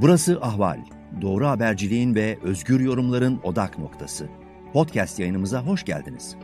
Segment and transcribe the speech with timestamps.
[0.00, 0.78] Burası Ahval.
[1.22, 4.28] Doğru haberciliğin ve özgür yorumların odak noktası.
[4.72, 6.36] Podcast yayınımıza hoş geldiniz.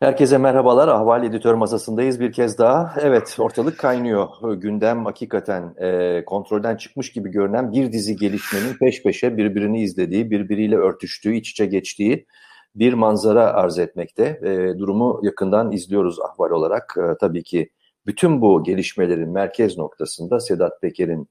[0.00, 0.88] Herkese merhabalar.
[0.88, 2.94] Ahval Editör Masası'ndayız bir kez daha.
[3.00, 4.28] Evet, ortalık kaynıyor.
[4.54, 10.76] Gündem hakikaten e, kontrolden çıkmış gibi görünen bir dizi gelişmenin peş peşe birbirini izlediği, birbiriyle
[10.76, 12.26] örtüştüğü, iç içe geçtiği
[12.74, 14.40] bir manzara arz etmekte.
[14.42, 16.96] E, durumu yakından izliyoruz ahval olarak.
[16.98, 17.70] E, tabii ki
[18.06, 21.28] bütün bu gelişmelerin merkez noktasında Sedat Peker'in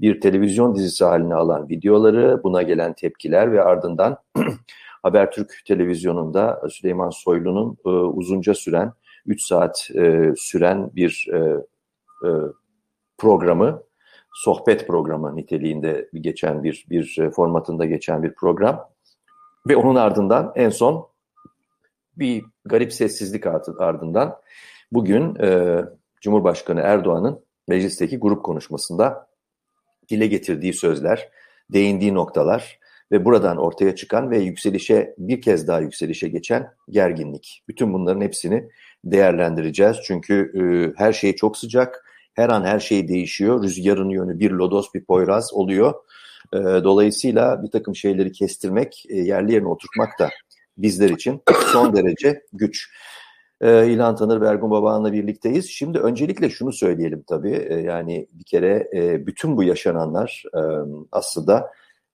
[0.00, 4.16] bir televizyon dizisi haline alan videoları, buna gelen tepkiler ve ardından
[5.02, 8.92] Habertürk televizyonunda Süleyman Soylu'nun e, uzunca süren
[9.26, 11.38] 3 saat e, süren bir e,
[12.28, 12.30] e,
[13.18, 13.82] programı,
[14.34, 18.88] sohbet programı niteliğinde geçen bir bir e, formatında geçen bir program
[19.68, 21.08] ve onun ardından en son
[22.16, 23.44] bir garip sessizlik
[23.78, 24.36] ardından
[24.92, 25.78] bugün e,
[26.20, 29.28] Cumhurbaşkanı Erdoğan'ın meclisteki grup konuşmasında
[30.08, 31.28] dile getirdiği sözler,
[31.72, 32.78] değindiği noktalar
[33.12, 37.64] ve buradan ortaya çıkan ve yükselişe bir kez daha yükselişe geçen gerginlik.
[37.68, 38.68] Bütün bunların hepsini
[39.04, 39.96] değerlendireceğiz.
[40.04, 40.62] Çünkü e,
[40.98, 43.62] her şey çok sıcak, her an her şey değişiyor.
[43.62, 45.94] Rüzgarın yönü bir lodos bir poyraz oluyor.
[46.54, 50.28] E, dolayısıyla bir takım şeyleri kestirmek, e, yerli yerine oturtmak da
[50.78, 52.90] bizler için son derece güç.
[53.60, 55.70] E, İlhan Tanır ve Ergun Baba'nla birlikteyiz.
[55.70, 57.66] Şimdi öncelikle şunu söyleyelim tabii.
[57.68, 60.60] E, yani bir kere e, bütün bu yaşananlar e,
[61.12, 61.70] aslında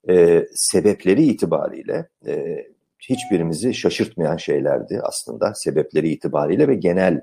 [0.09, 2.67] e, sebepleri itibariyle e,
[2.99, 7.23] hiçbirimizi şaşırtmayan şeylerdi aslında sebepleri itibariyle ve genel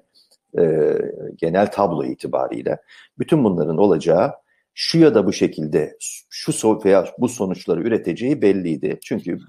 [0.59, 0.97] e,
[1.35, 2.77] genel tablo itibariyle.
[3.19, 4.33] Bütün bunların olacağı
[4.73, 5.97] şu ya da bu şekilde
[6.29, 8.99] şu veya bu sonuçları üreteceği belliydi.
[9.03, 9.39] Çünkü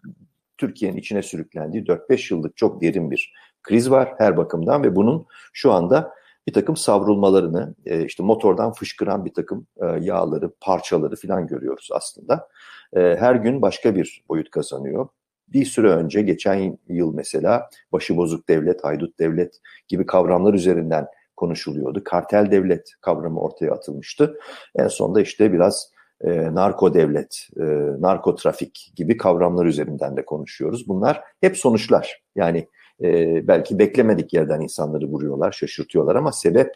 [0.58, 5.72] Türkiye'nin içine sürüklendiği 4-5 yıllık çok derin bir kriz var her bakımdan ve bunun şu
[5.72, 6.14] anda
[6.46, 12.48] bir takım savrulmalarını, e, işte motordan fışkıran bir takım e, yağları, parçaları falan görüyoruz aslında.
[12.96, 15.08] E, her gün başka bir boyut kazanıyor.
[15.48, 22.04] Bir süre önce, geçen yıl mesela başıbozuk devlet, haydut devlet gibi kavramlar üzerinden konuşuluyordu.
[22.04, 24.38] Kartel devlet kavramı ortaya atılmıştı.
[24.76, 25.90] En sonunda işte biraz
[26.20, 27.62] e, narko devlet, e,
[28.00, 30.88] narko trafik gibi kavramlar üzerinden de konuşuyoruz.
[30.88, 32.22] Bunlar hep sonuçlar.
[32.36, 32.68] Yani
[33.02, 33.08] e,
[33.48, 36.74] belki beklemedik yerden insanları vuruyorlar, şaşırtıyorlar ama sebep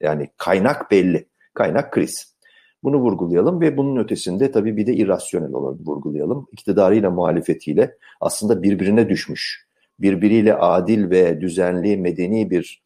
[0.00, 1.28] yani kaynak belli.
[1.54, 2.36] Kaynak kriz.
[2.82, 6.46] Bunu vurgulayalım ve bunun ötesinde tabii bir de irrasyonel olanı vurgulayalım.
[6.52, 9.66] İktidarıyla muhalefetiyle aslında birbirine düşmüş,
[9.98, 12.82] birbiriyle adil ve düzenli, medeni bir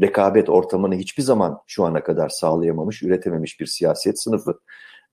[0.00, 4.60] rekabet ortamını hiçbir zaman şu ana kadar sağlayamamış, üretememiş bir siyaset sınıfı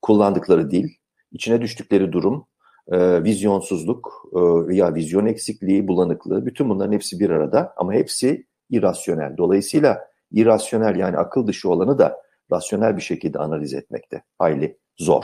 [0.02, 0.90] kullandıkları dil,
[1.32, 2.48] içine düştükleri durum,
[2.92, 4.30] e, vizyonsuzluk
[4.68, 9.38] veya vizyon eksikliği, bulanıklığı bütün bunların hepsi bir arada ama hepsi irrasyonel.
[9.38, 12.22] Dolayısıyla irrasyonel yani akıl dışı olanı da
[12.52, 15.24] rasyonel bir şekilde analiz etmekte hayli zor.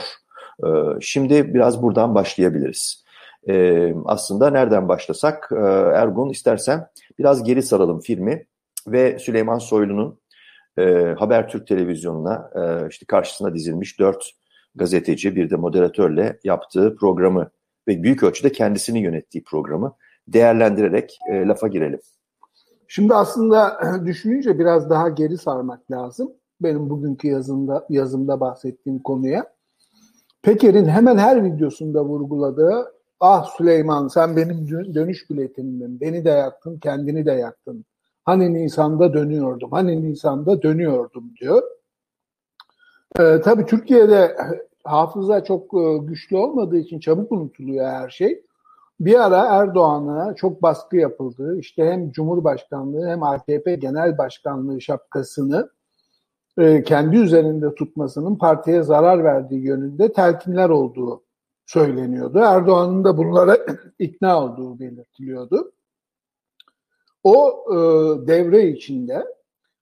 [0.64, 0.68] E,
[1.00, 3.04] şimdi biraz buradan başlayabiliriz.
[3.48, 5.60] E, aslında nereden başlasak e,
[5.94, 6.86] Ergun istersen
[7.18, 8.46] biraz geri saralım filmi
[8.92, 10.20] ve Süleyman Soylu'nun
[10.78, 14.30] e, Habertürk televizyonuna e, işte karşısına dizilmiş dört
[14.74, 17.50] gazeteci bir de moderatörle yaptığı programı
[17.88, 19.96] ve büyük ölçüde kendisini yönettiği programı
[20.28, 22.00] değerlendirerek e, lafa girelim.
[22.88, 26.32] Şimdi aslında düşününce biraz daha geri sarmak lazım.
[26.60, 29.46] Benim bugünkü yazımda, yazımda bahsettiğim konuya.
[30.42, 37.26] Peker'in hemen her videosunda vurguladığı ah Süleyman sen benim dönüş biletimdin, beni de yaktın, kendini
[37.26, 37.84] de yaktın.
[38.30, 41.62] Hani Nisan'da dönüyordum, hani Nisan'da dönüyordum diyor.
[43.18, 44.36] Ee, tabii Türkiye'de
[44.84, 48.42] hafıza çok e, güçlü olmadığı için çabuk unutuluyor her şey.
[49.00, 51.58] Bir ara Erdoğan'a çok baskı yapıldı.
[51.58, 55.70] İşte hem Cumhurbaşkanlığı hem AKP Genel Başkanlığı şapkasını
[56.58, 61.22] e, kendi üzerinde tutmasının partiye zarar verdiği yönünde telkinler olduğu
[61.66, 62.38] söyleniyordu.
[62.38, 63.58] Erdoğan'ın da bunlara
[63.98, 65.72] ikna olduğu belirtiliyordu.
[67.24, 67.76] O e,
[68.26, 69.26] devre içinde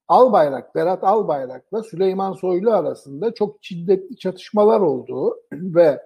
[0.09, 6.03] Albayrak, Berat Albayrak'la Süleyman Soylu arasında çok şiddetli çatışmalar olduğu ve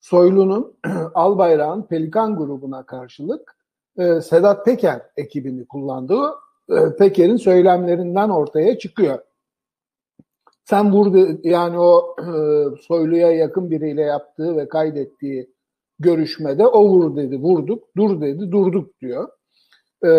[0.00, 0.76] Soylu'nun
[1.14, 3.56] Albayrak'ın Pelikan grubuna karşılık
[3.98, 6.30] e, Sedat Peker ekibini kullandığı
[6.70, 9.18] e, Peker'in söylemlerinden ortaya çıkıyor.
[10.64, 12.26] Sen vurdu yani o e,
[12.76, 15.50] Soylu'ya yakın biriyle yaptığı ve kaydettiği
[15.98, 19.28] görüşmede o vur dedi vurduk, dur dedi durduk diyor.
[20.04, 20.10] E,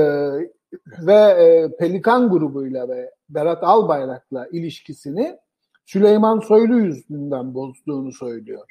[1.07, 5.37] ve e, Pelikan grubuyla ve Berat Albayrak'la ilişkisini
[5.85, 8.67] Süleyman Soylu yüzünden bozduğunu söylüyor.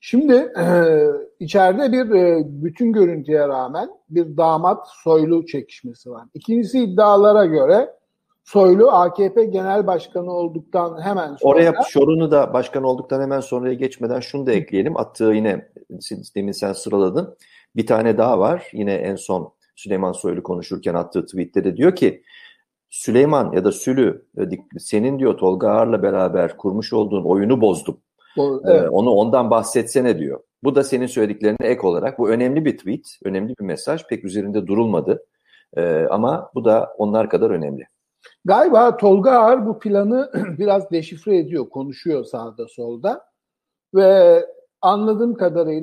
[0.00, 0.64] Şimdi e,
[1.40, 6.24] içeride bir e, bütün görüntüye rağmen bir damat soylu çekişmesi var.
[6.34, 7.90] İkincisi iddialara göre
[8.44, 11.54] Soylu AKP Genel Başkanı olduktan hemen sonra...
[11.54, 14.96] Oraya Şorun'u da başkan olduktan hemen sonraya geçmeden şunu da ekleyelim.
[14.96, 15.68] Attığı yine
[16.36, 17.36] demin sen sıraladın.
[17.76, 18.70] Bir tane daha var.
[18.72, 22.22] Yine en son Süleyman Soylu konuşurken attığı tweette de diyor ki
[22.90, 24.26] Süleyman ya da Sülü
[24.78, 28.00] senin diyor Tolga Ağar'la beraber kurmuş olduğun oyunu bozdum.
[28.36, 28.82] Bu, evet.
[28.82, 30.40] ee, onu ondan bahsetsene diyor.
[30.64, 32.18] Bu da senin söylediklerine ek olarak.
[32.18, 34.06] Bu önemli bir tweet, önemli bir mesaj.
[34.06, 35.24] Pek üzerinde durulmadı.
[35.76, 37.84] Ee, ama bu da onlar kadar önemli.
[38.44, 43.24] Galiba Tolga Ağar bu planı biraz deşifre ediyor, konuşuyor sağda solda.
[43.94, 44.42] Ve
[44.80, 45.82] anladığım kadarıyla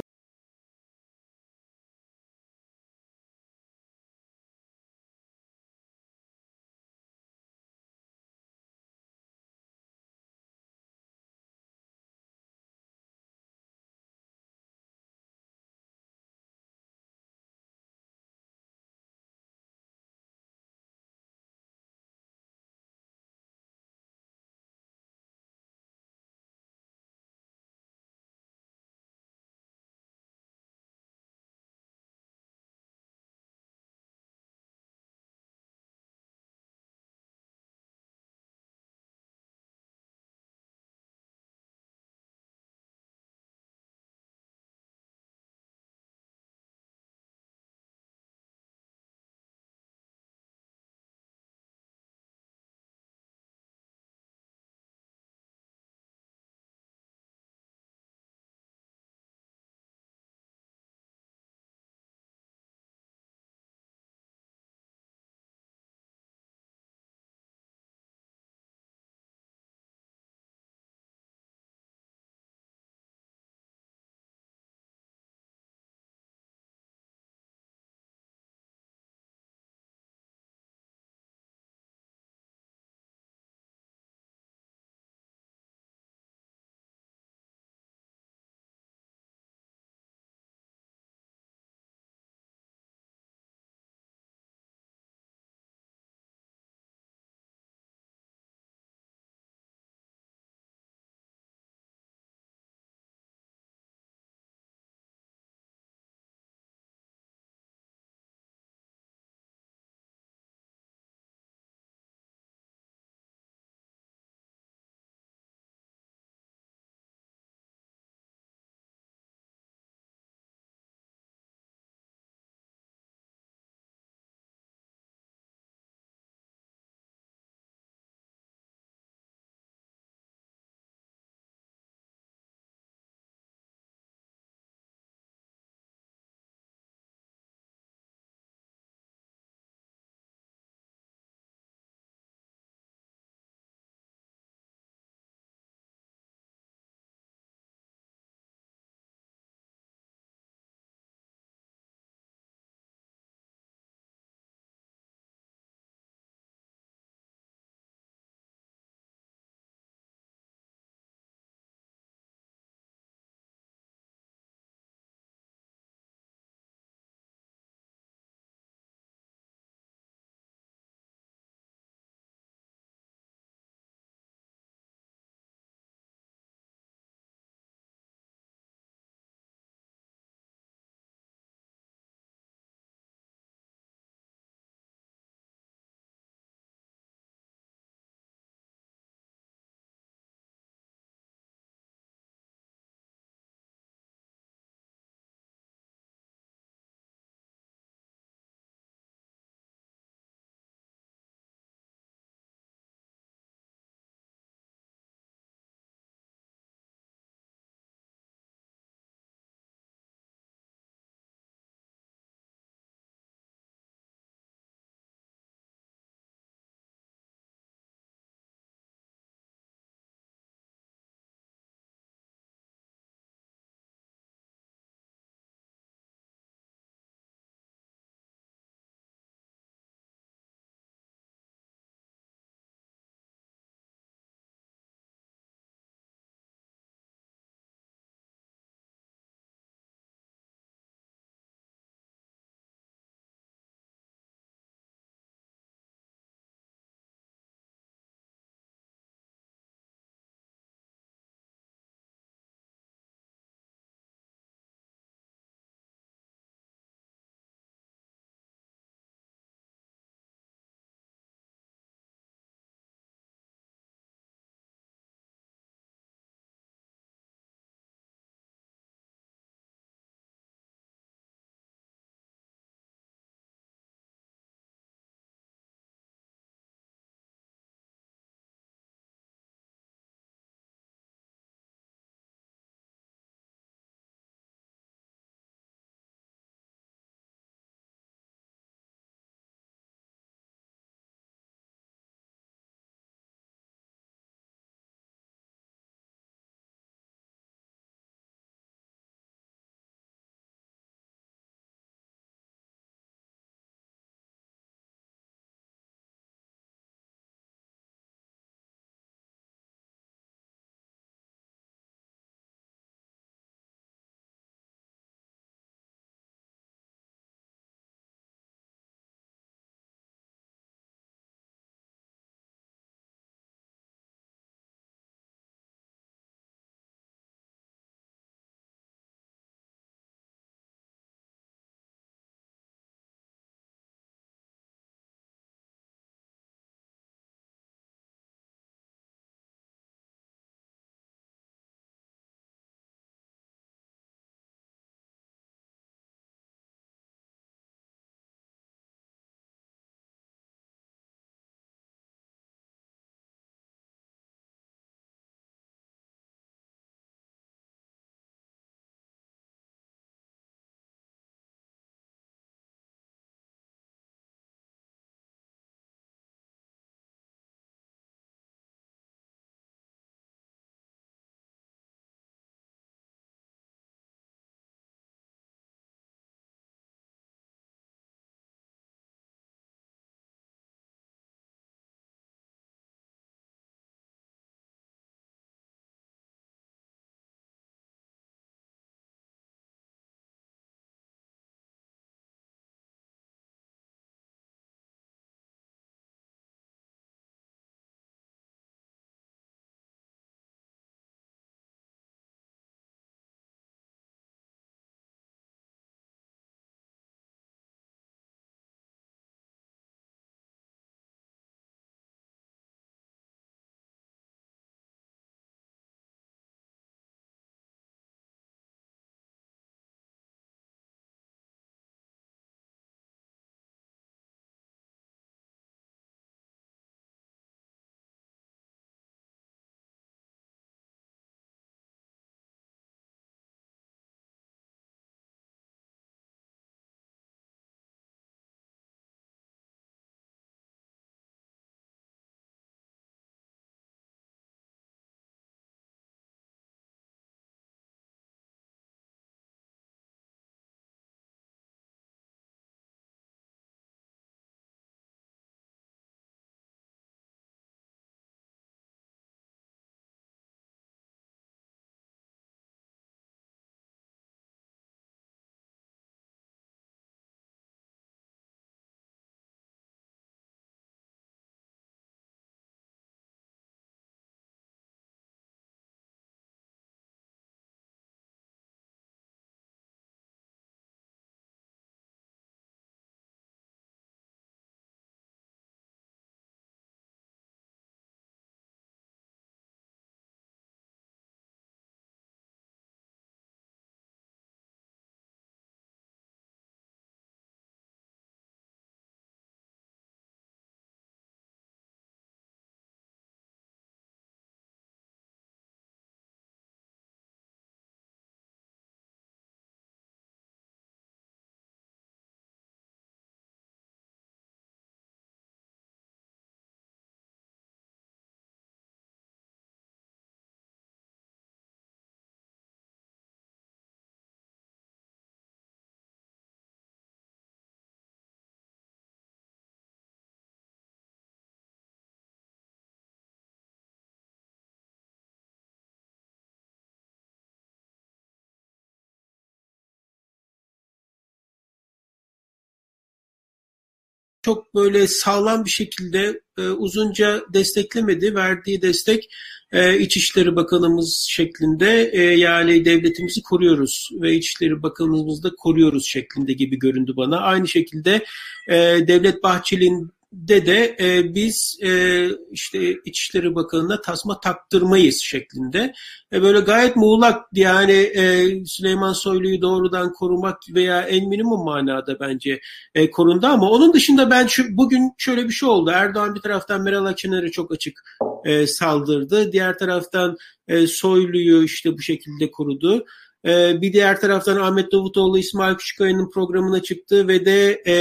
[544.49, 548.35] çok böyle sağlam bir şekilde e, uzunca desteklemedi.
[548.35, 549.29] Verdiği destek
[549.71, 556.79] e, İçişleri Bakanımız şeklinde e, yani devletimizi koruyoruz ve İçişleri Bakanımızı da koruyoruz şeklinde gibi
[556.79, 557.37] göründü bana.
[557.39, 558.25] Aynı şekilde
[558.67, 558.75] e,
[559.07, 565.93] Devlet Bahçeli'nin de de e, biz e, işte İçişleri Bakanı'na tasma taktırmayız şeklinde.
[566.33, 572.59] E, böyle gayet muğlak yani e, Süleyman Soylu'yu doğrudan korumak veya en minimum manada bence
[572.95, 575.91] e, korundu ama onun dışında ben şu, bugün şöyle bir şey oldu.
[575.93, 578.01] Erdoğan bir taraftan Meral Akşener'e çok açık
[578.45, 579.51] e, saldırdı.
[579.51, 583.05] Diğer taraftan e, Soylu'yu işte bu şekilde korudu.
[583.45, 587.93] E, bir diğer taraftan Ahmet Davutoğlu İsmail Küçükkaya'nın programına çıktı ve de e,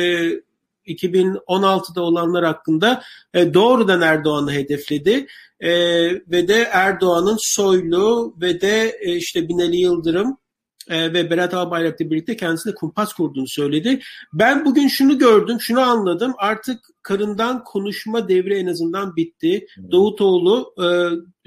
[0.00, 0.32] e,
[0.86, 3.02] 2016'da olanlar hakkında
[3.34, 5.26] e, doğrudan Erdoğan'ı hedefledi.
[5.60, 5.70] E,
[6.10, 10.38] ve de Erdoğan'ın Soylu ve de e, işte Binali Yıldırım
[10.88, 14.00] e, ve Berat Albayrak'la birlikte kendisine kumpas kurduğunu söyledi.
[14.32, 16.34] Ben bugün şunu gördüm, şunu anladım.
[16.38, 19.66] Artık karından konuşma devri en azından bitti.
[19.74, 19.92] Hmm.
[19.92, 20.82] Davutoğlu e,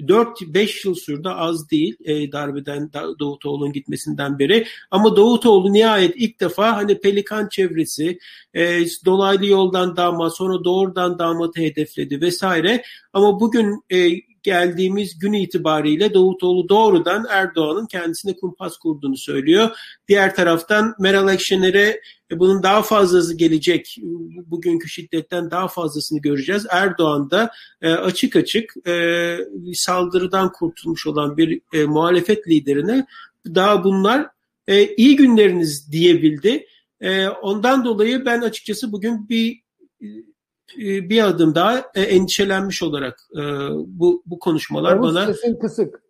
[0.06, 4.66] 4-5 yıl sürdü az değil e, darbeden Davutoğlu'nun gitmesinden beri.
[4.90, 8.18] Ama Davutoğlu nihayet ilk defa hani Pelikan çevresi
[8.54, 12.82] e, dolaylı yoldan damat sonra doğrudan damatı hedefledi vesaire.
[13.12, 19.70] Ama bugün e, geldiğimiz gün itibariyle Davutoğlu doğrudan Erdoğan'ın kendisine kumpas kurduğunu söylüyor.
[20.08, 23.96] Diğer taraftan Meral Akşener'e e, bunun daha fazlası gelecek.
[24.46, 26.66] Bugünkü şiddetten daha fazlasını göreceğiz.
[26.70, 27.50] Erdoğan da
[27.82, 29.36] e, açık açık e,
[29.72, 33.06] saldırıdan kurtulmuş olan bir muhalefet liderine
[33.46, 34.26] daha bunlar
[34.96, 36.66] iyi günleriniz diyebildi.
[37.42, 39.60] Ondan dolayı ben açıkçası bugün bir
[40.78, 43.28] bir adım daha endişelenmiş olarak
[43.86, 46.02] bu bu konuşmalar Yavuz bana sesin kısık.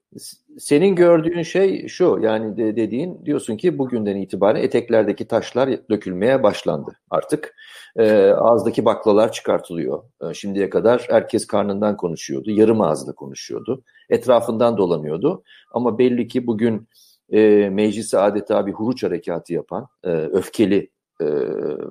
[0.58, 6.98] Senin gördüğün şey şu yani de dediğin diyorsun ki bugünden itibaren eteklerdeki taşlar dökülmeye başlandı
[7.10, 7.54] artık.
[7.96, 10.02] E, ağızdaki baklalar çıkartılıyor.
[10.22, 15.42] E, şimdiye kadar herkes karnından konuşuyordu, yarım ağızla konuşuyordu, etrafından dolanıyordu.
[15.72, 16.88] Ama belli ki bugün
[17.32, 20.90] e, meclisi adeta bir huruç harekatı yapan, e, öfkeli
[21.20, 21.26] e,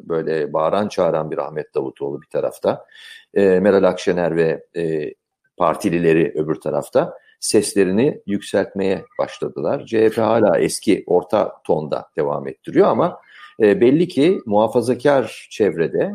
[0.09, 2.85] böyle bağıran çağıran bir Ahmet Davutoğlu bir tarafta,
[3.33, 5.13] e, Meral Akşener ve e,
[5.57, 9.85] partilileri öbür tarafta seslerini yükseltmeye başladılar.
[9.85, 13.21] CHP hala eski orta tonda devam ettiriyor ama
[13.59, 16.11] e, belli ki muhafazakar çevrede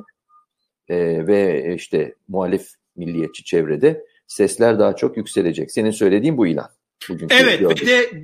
[0.89, 5.73] e, ve işte muhalif milliyetçi çevrede sesler daha çok yükselecek.
[5.73, 6.69] Senin söylediğin bu ilan.
[7.09, 8.23] Bugünkü evet ve de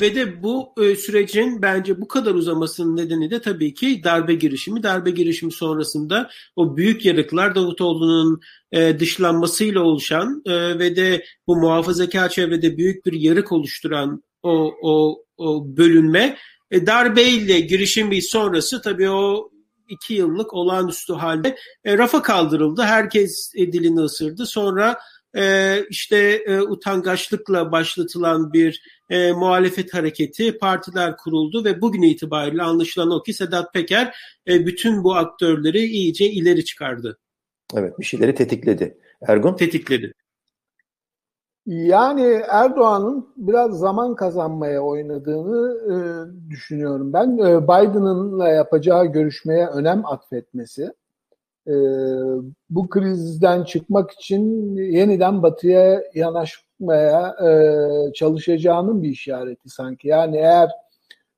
[0.00, 4.82] ve de bu e, sürecin bence bu kadar uzamasının nedeni de tabii ki darbe girişimi.
[4.82, 8.40] Darbe girişimi sonrasında o büyük yarıklar Davutoğlu'nun
[8.72, 15.24] e, dışlanmasıyla oluşan e, ve de bu muhafazakar çevrede büyük bir yarık oluşturan o, o,
[15.36, 16.36] o bölünme
[16.70, 19.50] e, darbeyle girişimi sonrası tabii o
[19.88, 22.82] iki yıllık olağanüstü halde e, rafa kaldırıldı.
[22.82, 24.46] Herkes e, dilini ısırdı.
[24.46, 24.98] Sonra
[25.36, 26.16] e, işte
[26.46, 33.32] e, utangaçlıkla başlatılan bir e, muhalefet hareketi, partiler kuruldu ve bugün itibariyle anlaşılan o ki
[33.32, 34.16] Sedat Peker
[34.48, 37.18] e, bütün bu aktörleri iyice ileri çıkardı.
[37.74, 38.98] Evet bir şeyleri tetikledi.
[39.28, 39.54] Ergun?
[39.56, 40.12] Tetikledi.
[41.66, 45.96] Yani Erdoğan'ın biraz zaman kazanmaya oynadığını e,
[46.50, 47.38] düşünüyorum ben.
[47.38, 50.92] E, Biden'ınla yapacağı görüşmeye önem atfetmesi,
[51.66, 51.74] e,
[52.70, 60.08] bu krizden çıkmak için yeniden batıya yanaşmaya e, çalışacağının bir işareti sanki.
[60.08, 60.70] Yani eğer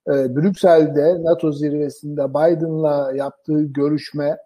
[0.08, 4.36] e, Brüksel'de NATO zirvesinde Biden'la yaptığı görüşme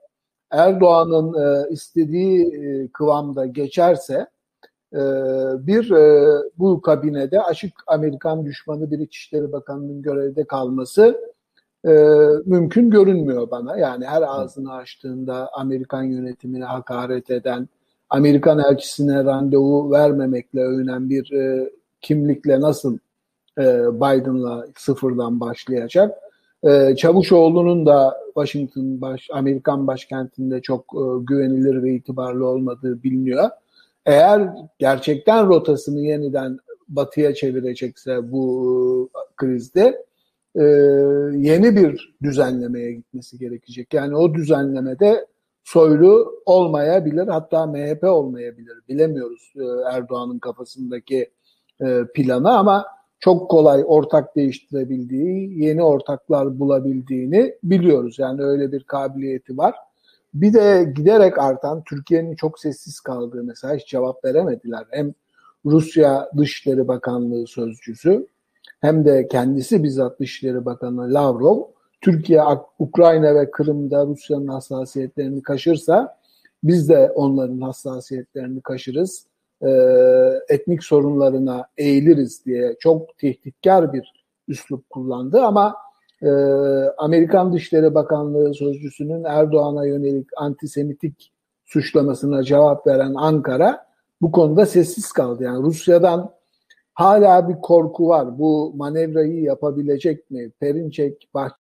[0.50, 4.26] Erdoğan'ın e, istediği e, kıvamda geçerse
[4.92, 5.00] e,
[5.66, 11.20] bir e, bu kabinede açık Amerikan düşmanı bir İçişleri Bakanı'nın görevde kalması
[11.84, 11.92] e,
[12.44, 13.78] mümkün görünmüyor bana.
[13.78, 17.68] Yani her ağzını açtığında Amerikan yönetimine hakaret eden,
[18.10, 22.98] Amerikan elçisine randevu vermemekle övünen bir e, kimlikle nasıl
[23.58, 23.62] e,
[23.94, 26.18] Biden'la sıfırdan başlayacak?
[26.62, 33.50] E, Çavuşoğlu'nun da Washington baş, Amerikan başkentinde çok e, güvenilir ve itibarlı olmadığı biliniyor.
[34.06, 40.07] Eğer gerçekten rotasını yeniden batıya çevirecekse bu e, krizde
[40.54, 40.62] e,
[41.36, 43.94] yeni bir düzenlemeye gitmesi gerekecek.
[43.94, 45.26] Yani o düzenlemede
[45.64, 48.78] soylu olmayabilir hatta MHP olmayabilir.
[48.88, 51.30] Bilemiyoruz e, Erdoğan'ın kafasındaki
[51.80, 52.86] e, planı ama
[53.20, 58.18] çok kolay ortak değiştirebildiği, yeni ortaklar bulabildiğini biliyoruz.
[58.18, 59.74] Yani öyle bir kabiliyeti var.
[60.34, 64.84] Bir de giderek artan Türkiye'nin çok sessiz kaldığı mesela hiç cevap veremediler.
[64.90, 65.14] Hem
[65.64, 68.26] Rusya Dışişleri Bakanlığı sözcüsü
[68.80, 71.62] hem de kendisi bizzat Dışişleri Bakanı Lavrov
[72.00, 72.42] Türkiye,
[72.78, 76.18] Ukrayna ve Kırım'da Rusya'nın hassasiyetlerini kaşırsa
[76.64, 79.26] biz de onların hassasiyetlerini kaşırız.
[79.62, 79.70] E,
[80.48, 85.76] etnik sorunlarına eğiliriz diye çok tehditkar bir üslup kullandı ama
[86.22, 86.28] e,
[86.98, 91.32] Amerikan Dışişleri Bakanlığı Sözcüsü'nün Erdoğan'a yönelik antisemitik
[91.64, 93.86] suçlamasına cevap veren Ankara
[94.20, 95.44] bu konuda sessiz kaldı.
[95.44, 96.30] Yani Rusya'dan
[96.98, 98.38] hala bir korku var.
[98.38, 100.50] Bu manevrayı yapabilecek mi?
[100.60, 101.67] Perinçek, Bahçeli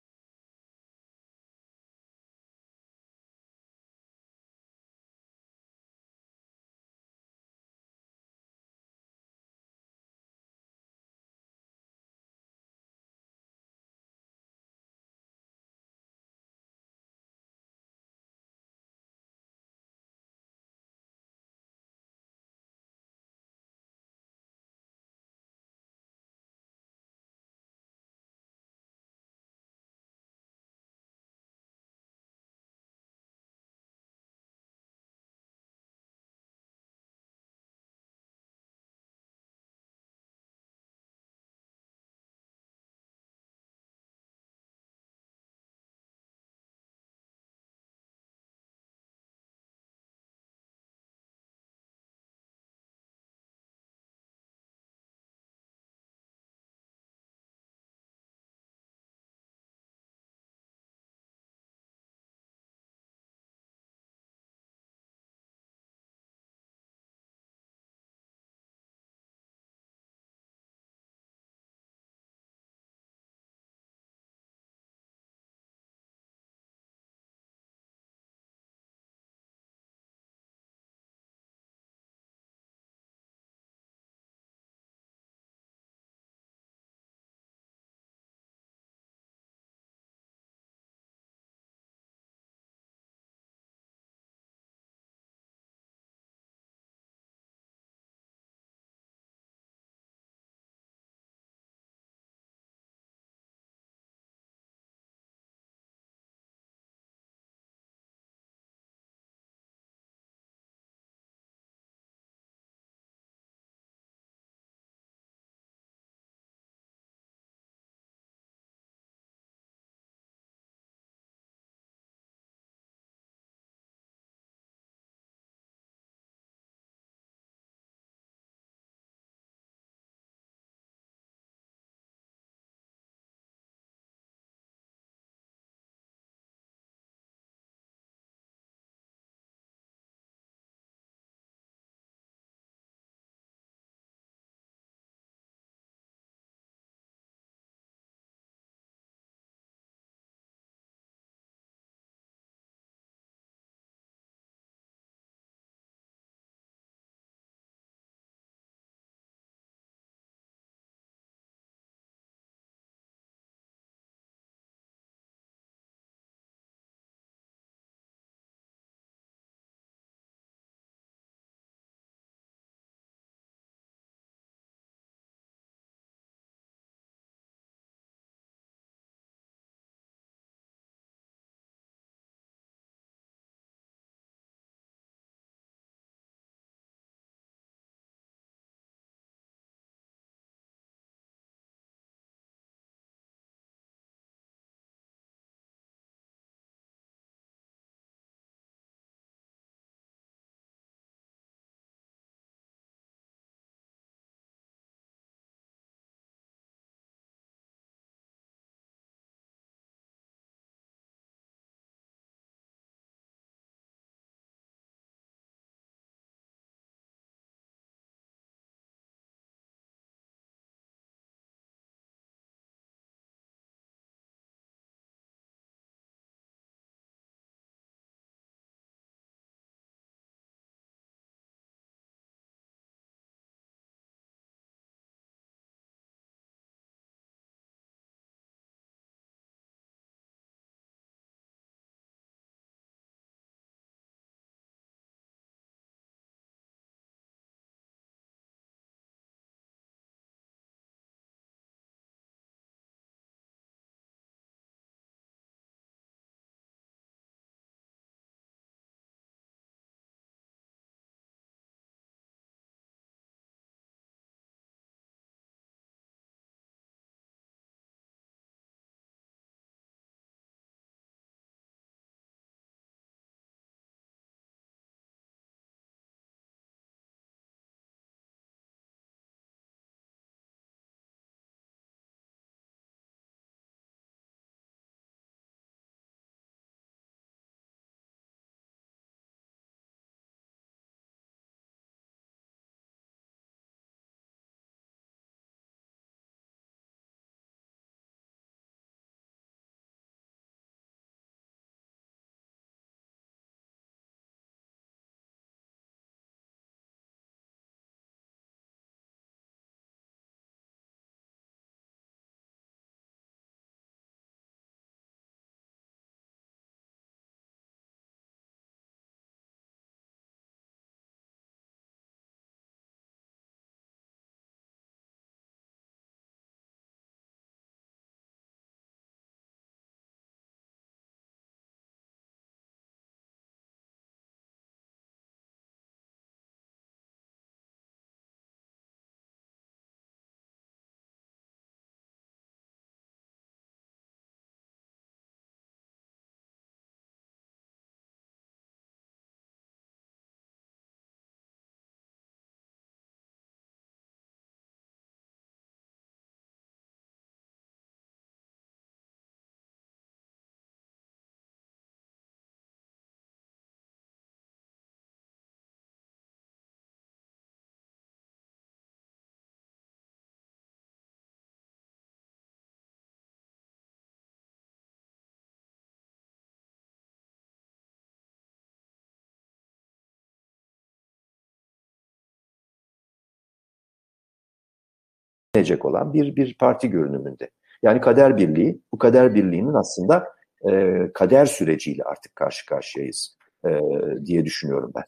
[385.54, 387.50] yönetecek olan bir bir parti görünümünde.
[387.82, 390.28] Yani kader birliği, bu kader birliğinin aslında
[390.70, 393.80] e, kader süreciyle artık karşı karşıyayız e,
[394.26, 395.04] diye düşünüyorum ben.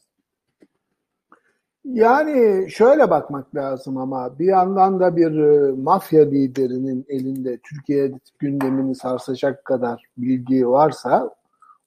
[1.85, 8.95] Yani şöyle bakmak lazım ama bir yandan da bir e, mafya liderinin elinde Türkiye gündemini
[8.95, 11.29] sarsacak kadar bilgi varsa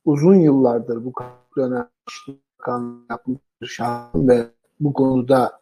[0.05, 1.13] uzun yıllardır bu
[1.57, 1.89] dönem
[3.11, 4.47] yapmış şahın ve
[4.81, 5.61] bu konuda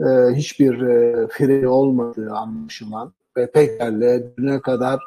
[0.00, 5.00] e, hiçbir e, freni olmadığı anlaşılan ve Peker'le düne kadar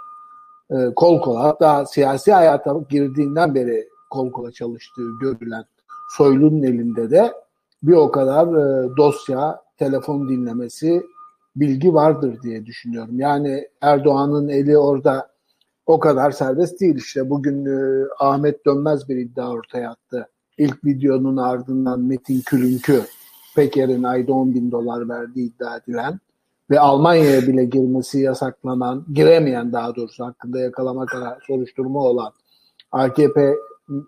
[0.71, 5.63] e, kol kola hatta siyasi hayata girdiğinden beri kol kola çalıştığı görülen
[6.17, 7.33] Soylu'nun elinde de
[7.83, 11.03] bir o kadar e, dosya, telefon dinlemesi,
[11.55, 13.19] bilgi vardır diye düşünüyorum.
[13.19, 15.33] Yani Erdoğan'ın eli orada
[15.85, 16.95] o kadar serbest değil.
[16.95, 20.27] İşte bugün e, Ahmet Dönmez bir iddia ortaya attı.
[20.57, 23.01] İlk videonun ardından Metin Külünkü,
[23.55, 26.19] Peker'in ayda 10 bin dolar verdiği iddia edilen
[26.69, 32.31] ve Almanya'ya bile girmesi yasaklanan, giremeyen daha doğrusu hakkında yakalama karar, soruşturma olan
[32.91, 33.55] AKP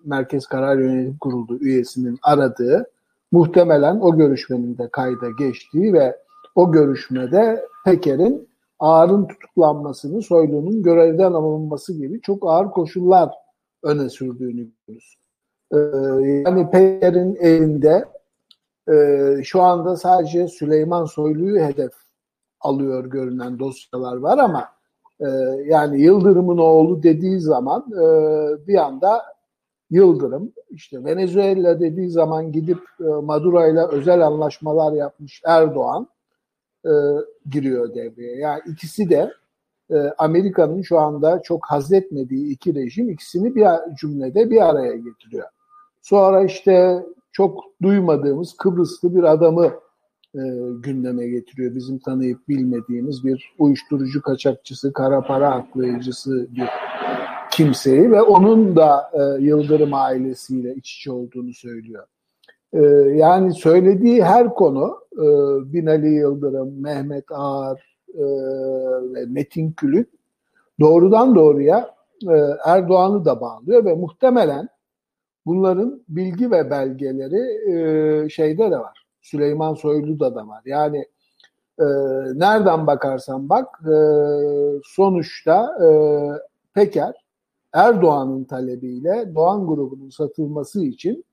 [0.06, 2.86] Merkez Karar Yönetim Kurulu üyesinin aradığı
[3.32, 6.18] muhtemelen o görüşmenin de kayda geçtiği ve
[6.56, 8.48] o görüşmede Peker'in
[8.80, 13.30] Ağar'ın tutuklanmasını, Soylu'nun görevden alınması gibi çok ağır koşullar
[13.84, 15.18] öne sürdüğünü görüyoruz.
[15.74, 15.78] Ee,
[16.46, 18.06] yani Peker'in elinde
[18.92, 21.92] e, şu anda sadece Süleyman Soylu'yu hedef
[22.60, 24.70] alıyor görünen dosyalar var ama
[25.20, 25.28] e,
[25.66, 28.06] yani Yıldırım'ın oğlu dediği zaman e,
[28.68, 29.36] bir anda
[29.90, 36.08] Yıldırım işte Venezuela dediği zaman gidip e, Maduro ile özel anlaşmalar yapmış Erdoğan
[36.86, 36.92] e,
[37.50, 38.38] giriyor devreye.
[38.38, 39.34] Yani ikisi de
[39.92, 43.68] e, Amerika'nın şu anda çok hazretmediği iki rejim ikisini bir
[44.00, 45.48] cümlede bir araya getiriyor.
[46.02, 49.66] Sonra işte çok duymadığımız Kıbrıslı bir adamı
[50.36, 50.42] e,
[50.80, 51.76] gündeme getiriyor.
[51.76, 56.70] Bizim tanıyıp bilmediğimiz bir uyuşturucu kaçakçısı, kara para aklayıcısı bir
[57.52, 62.04] kimseyi ve onun da e, Yıldırım ailesiyle iç içe olduğunu söylüyor.
[62.74, 62.82] E,
[63.16, 65.26] yani söylediği her konu e,
[65.74, 68.24] Binali Yıldırım, Mehmet Ağar e,
[69.14, 70.10] ve Metin Külük
[70.80, 71.96] doğrudan doğruya
[72.30, 74.70] e, Erdoğan'ı da bağlıyor ve muhtemelen
[75.46, 79.06] bunların bilgi ve belgeleri e, şeyde de var.
[79.22, 80.62] Süleyman Soylu'da da var.
[80.66, 81.06] Yani
[81.80, 81.86] e,
[82.36, 83.98] nereden bakarsan bak e,
[84.84, 85.90] sonuçta e,
[86.74, 87.26] Peker
[87.74, 91.26] Erdoğan'ın talebiyle Doğan grubunun satılması için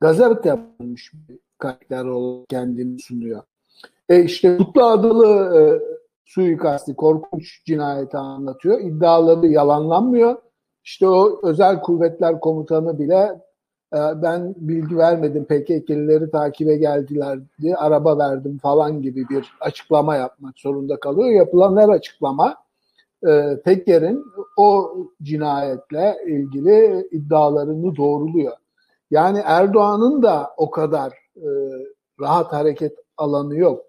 [0.00, 3.42] gazete yapılmış bir karakter olarak kendini sunuyor.
[4.08, 5.60] E işte Kutlu Adalı e,
[6.24, 8.80] suikasti, korkunç cinayeti anlatıyor.
[8.80, 10.36] İddiaları yalanlanmıyor.
[10.84, 13.40] İşte o özel kuvvetler komutanı bile
[13.92, 21.00] ben bilgi vermedim PKK'lileri takibe geldiler diye araba verdim falan gibi bir açıklama yapmak zorunda
[21.00, 21.28] kalıyor.
[21.28, 22.56] Yapılan her açıklama
[23.26, 23.60] e,
[24.56, 28.52] o cinayetle ilgili iddialarını doğruluyor.
[29.10, 31.48] Yani Erdoğan'ın da o kadar e,
[32.20, 33.86] rahat hareket alanı yok.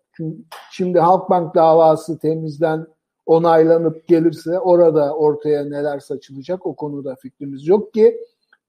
[0.71, 2.87] Şimdi Halkbank davası temizden
[3.25, 8.21] onaylanıp gelirse orada ortaya neler saçılacak o konuda fikrimiz yok ki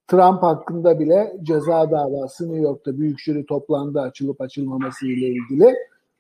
[0.09, 5.75] Trump hakkında bile ceza davası New York'ta büyük jüri toplandı açılıp açılmaması ile ilgili.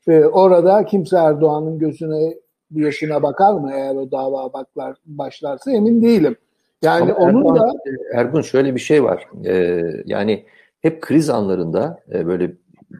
[0.08, 2.34] Ee, orada kimse Erdoğan'ın gözüne
[2.74, 6.36] yaşına bakar mı eğer o dava baklar, başlarsa emin değilim.
[6.82, 7.72] Yani Ama onun Ergun, da
[8.14, 9.28] Ergun şöyle bir şey var.
[9.44, 10.44] Ee, yani
[10.80, 12.52] hep kriz anlarında e, böyle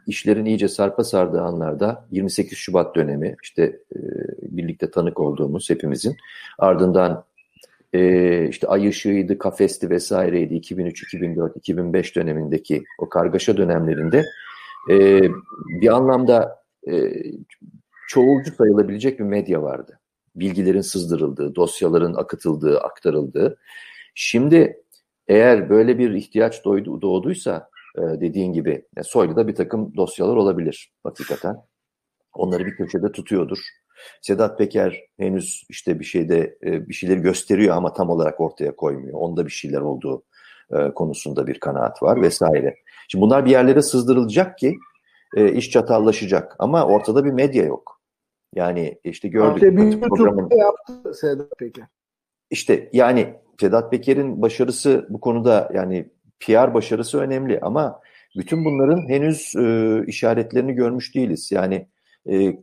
[0.06, 3.62] işlerin iyice sarpa sardığı anlarda 28 Şubat dönemi işte
[3.94, 3.98] e,
[4.42, 6.16] birlikte tanık olduğumuz hepimizin
[6.58, 7.24] ardından
[7.92, 14.24] e, işte Ay ışığıydı, kafesti vesaireydi 2003, 2004, 2005 dönemindeki o kargaşa dönemlerinde
[14.90, 15.20] e,
[15.80, 17.12] bir anlamda e,
[18.08, 20.00] çoğulcu sayılabilecek bir medya vardı.
[20.36, 23.58] Bilgilerin sızdırıldığı, dosyaların akıtıldığı, aktarıldığı.
[24.14, 24.82] Şimdi
[25.28, 30.92] eğer böyle bir ihtiyaç doğdu, doğduysa e, dediğin gibi yani Soylu'da bir takım dosyalar olabilir
[31.04, 31.56] hakikaten.
[32.32, 33.58] Onları bir köşede tutuyordur.
[34.22, 39.18] Sedat Peker henüz işte bir şeyde e, bir şeyleri gösteriyor ama tam olarak ortaya koymuyor.
[39.18, 40.22] Onda bir şeyler olduğu
[40.72, 42.74] e, konusunda bir kanaat var vesaire.
[43.08, 44.76] Şimdi bunlar bir yerlere sızdırılacak ki
[45.36, 48.00] e, iş çatallaşacak ama ortada bir medya yok.
[48.54, 49.62] Yani işte gördük.
[49.62, 50.56] Bir programın...
[50.56, 51.86] yaptı Sedat Peker.
[52.50, 56.08] İşte yani Sedat Peker'in başarısı bu konuda yani
[56.40, 58.00] PR başarısı önemli ama
[58.36, 61.52] bütün bunların henüz e, işaretlerini görmüş değiliz.
[61.52, 61.88] Yani
[62.30, 62.56] e,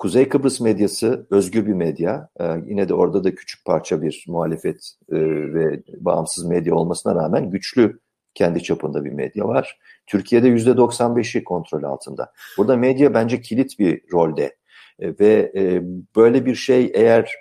[0.00, 2.28] Kuzey Kıbrıs medyası özgür bir medya.
[2.40, 5.16] Ee, yine de orada da küçük parça bir muhalefet e,
[5.54, 8.00] ve bağımsız medya olmasına rağmen güçlü
[8.34, 9.78] kendi çapında bir medya var.
[10.06, 12.32] Türkiye'de %95'i kontrol altında.
[12.58, 14.56] Burada medya bence kilit bir rolde.
[14.98, 15.82] E, ve e,
[16.16, 17.34] böyle bir şey eğer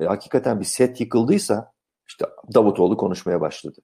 [0.00, 1.72] e, hakikaten bir set yıkıldıysa
[2.08, 3.80] işte Davutoğlu konuşmaya başladı.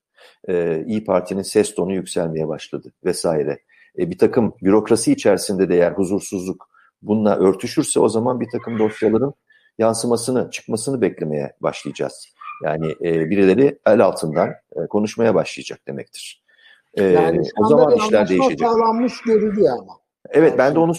[0.49, 3.59] E, İyi Parti'nin ses tonu yükselmeye başladı vesaire.
[3.99, 6.74] E, bir takım bürokrasi içerisinde de eğer huzursuzluk
[7.07, 9.35] bununla örtüşürse o zaman bir takım dosyaların
[9.79, 12.35] yansımasını, çıkmasını beklemeye başlayacağız.
[12.65, 16.45] Yani e, birileri el altından e, konuşmaya başlayacak demektir.
[16.95, 18.61] E, yani o zaman işler değişecek.
[18.61, 19.93] sağlanmış görülüyor ama.
[20.31, 20.93] Evet ben de onu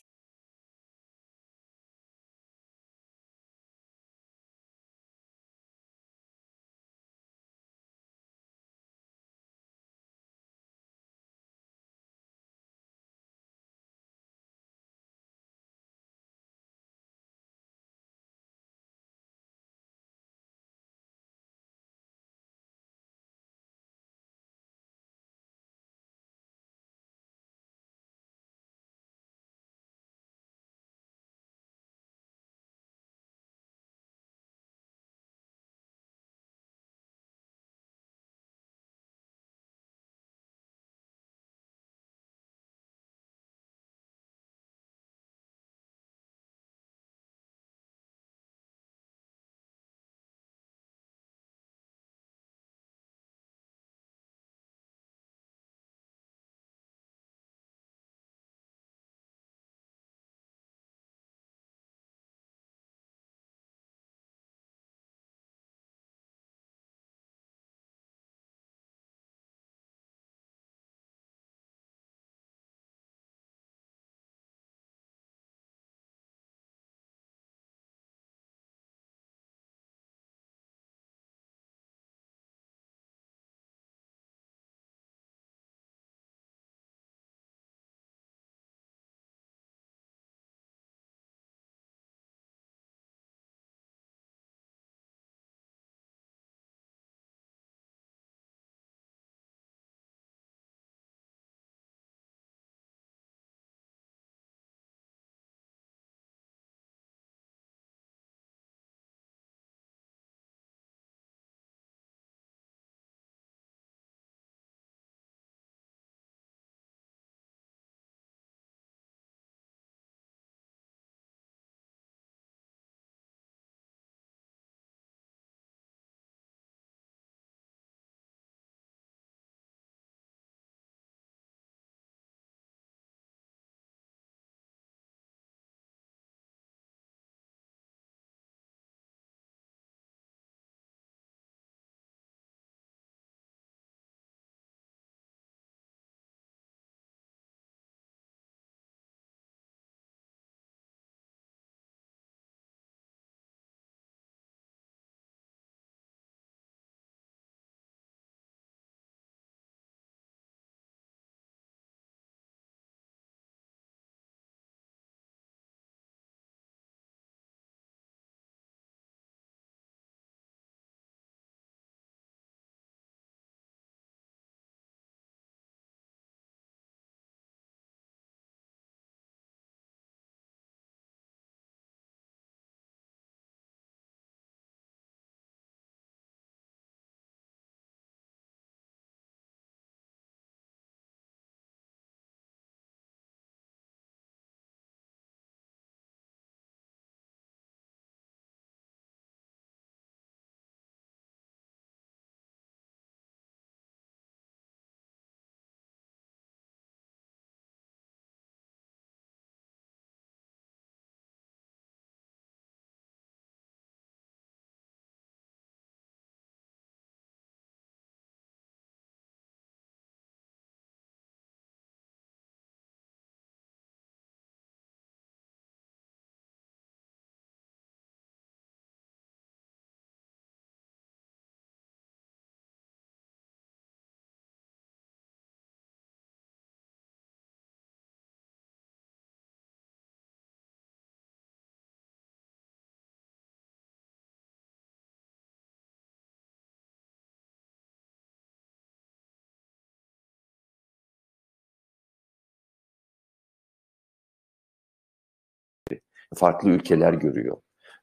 [256.36, 257.58] farklı ülkeler görüyor.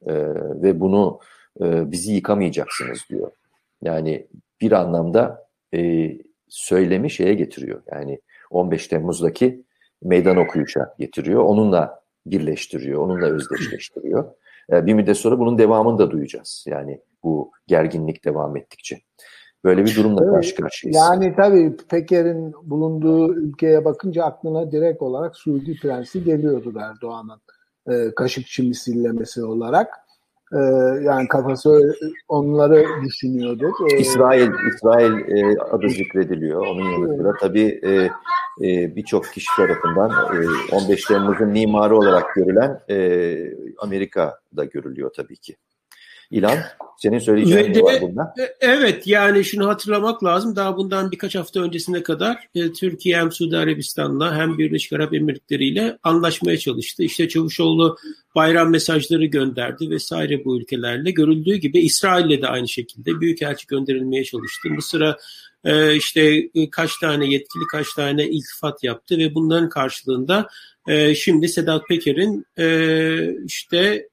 [0.06, 0.14] E,
[0.62, 1.20] ve bunu
[1.60, 3.30] e, bizi yıkamayacaksınız diyor.
[3.82, 4.26] Yani
[4.60, 6.10] bir anlamda e,
[6.48, 7.82] söylemi şeye getiriyor.
[7.92, 8.20] Yani
[8.50, 9.64] 15 Temmuz'daki
[10.02, 11.42] meydan okuyuşa getiriyor.
[11.42, 14.32] Onunla birleştiriyor, onunla özdeşleştiriyor.
[14.72, 16.64] E, bir müddet sonra bunun devamını da duyacağız.
[16.68, 18.98] Yani bu gerginlik devam ettikçe.
[19.64, 20.96] Böyle bir durumla karşı karşıyayız.
[20.96, 27.40] Yani tabii Peker'in bulunduğu ülkeye bakınca aklına direkt olarak Suudi Prensi geliyordu Erdoğan'ın
[27.90, 29.88] e, Kaşıkçı misillemesi olarak.
[30.52, 30.58] E,
[31.02, 31.96] yani kafası
[32.28, 33.72] onları düşünüyordu.
[33.92, 36.66] E, İsrail İsrail e, adı zikrediliyor.
[36.66, 38.10] Onun yanı sıra tabii e,
[38.60, 43.36] e, birçok kişi tarafından e, 15 Temmuz'un mimarı olarak görülen e,
[43.78, 45.56] Amerika'da görülüyor tabii ki.
[46.32, 46.58] İlan,
[46.98, 48.34] senin söyleyeceğin ne var bunda?
[48.38, 50.56] E, evet, yani şunu hatırlamak lazım.
[50.56, 55.64] Daha bundan birkaç hafta öncesine kadar e, Türkiye hem Suudi Arabistan'la hem Birleşik Arap Emirlikleri
[55.64, 57.02] ile anlaşmaya çalıştı.
[57.02, 57.96] İşte Çavuşoğlu
[58.34, 61.10] bayram mesajları gönderdi vesaire bu ülkelerle.
[61.10, 64.68] Görüldüğü gibi İsrail'le de aynı şekilde büyükelçi gönderilmeye çalıştı.
[64.70, 65.16] Mısır'a
[65.64, 70.48] e, işte kaç tane yetkili kaç tane iltifat yaptı ve bunların karşılığında
[71.14, 72.46] şimdi Sedat Peker'in
[73.46, 74.08] işte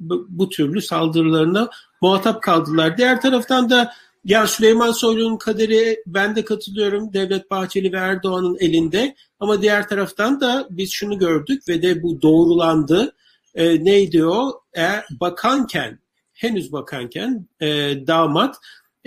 [0.00, 1.70] bu, türlü saldırılarına
[2.02, 2.98] muhatap kaldılar.
[2.98, 3.92] Diğer taraftan da
[4.24, 10.40] ya Süleyman Soylu'nun kaderi ben de katılıyorum Devlet Bahçeli ve Erdoğan'ın elinde ama diğer taraftan
[10.40, 13.14] da biz şunu gördük ve de bu doğrulandı.
[13.54, 14.62] E, neydi o?
[14.76, 15.98] E, bakanken
[16.32, 17.66] henüz bakanken e,
[18.06, 18.56] damat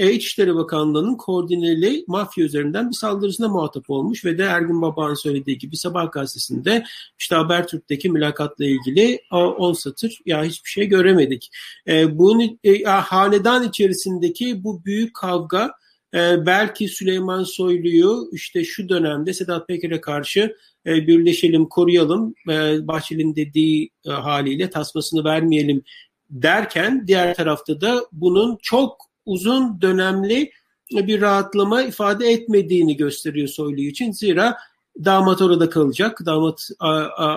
[0.02, 5.58] e, İçişleri Bakanlığı'nın koordineli mafya üzerinden bir saldırısına muhatap olmuş ve de Ergin Baba'nın söylediği
[5.58, 6.84] gibi Sabah gazetesinde
[7.20, 11.50] işte Habertürk'teki mülakatla ilgili 10 satır ya hiçbir şey göremedik.
[11.88, 15.72] E, bunun e, hanedan içerisindeki bu büyük kavga
[16.14, 23.36] e, belki Süleyman Soylu'yu işte şu dönemde Sedat Peker'e karşı e, birleşelim, koruyalım, e, Bahçeli'nin
[23.36, 25.84] dediği e, haliyle tasmasını vermeyelim
[26.30, 30.52] derken diğer tarafta da bunun çok uzun dönemli
[30.92, 34.12] bir rahatlama ifade etmediğini gösteriyor Soylu için.
[34.12, 34.58] Zira
[35.06, 36.26] damat orada kalacak.
[36.26, 36.70] Damat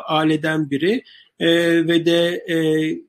[0.09, 1.03] aileden biri
[1.41, 1.49] e,
[1.87, 2.57] ve de e,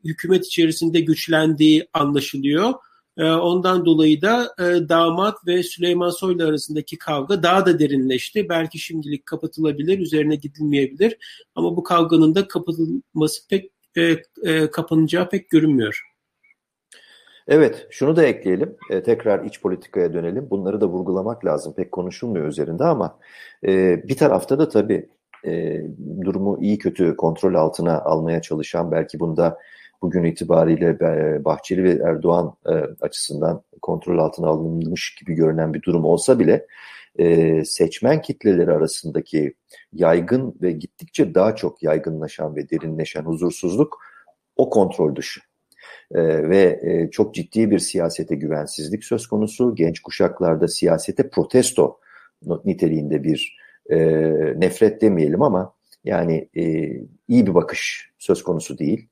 [0.03, 2.73] hükümet içerisinde güçlendiği anlaşılıyor.
[3.17, 8.49] E, ondan dolayı da e, damat ve Süleyman Soylu arasındaki kavga daha da derinleşti.
[8.49, 11.17] Belki şimdilik kapatılabilir, üzerine gidilmeyebilir.
[11.55, 16.14] Ama bu kavganın da kapatılması pek e, e, kapanacağı pek görünmüyor.
[17.47, 18.75] Evet, şunu da ekleyelim.
[18.89, 20.49] E, tekrar iç politikaya dönelim.
[20.49, 21.73] Bunları da vurgulamak lazım.
[21.73, 23.19] Pek konuşulmuyor üzerinde ama
[23.67, 25.09] e, bir tarafta da tabii
[25.45, 25.81] e,
[26.21, 29.57] durumu iyi kötü kontrol altına almaya çalışan, belki bunda
[30.01, 36.05] bugün itibariyle e, Bahçeli ve Erdoğan e, açısından kontrol altına alınmış gibi görünen bir durum
[36.05, 36.65] olsa bile
[37.19, 39.53] e, seçmen kitleleri arasındaki
[39.93, 43.97] yaygın ve gittikçe daha çok yaygınlaşan ve derinleşen huzursuzluk
[44.55, 45.41] o kontrol dışı
[46.11, 49.75] e, ve e, çok ciddi bir siyasete güvensizlik söz konusu.
[49.75, 51.99] Genç kuşaklarda siyasete protesto
[52.65, 53.57] niteliğinde bir
[53.89, 53.97] e,
[54.59, 56.63] nefret demeyelim ama yani e,
[57.27, 59.09] iyi bir bakış söz konusu değil.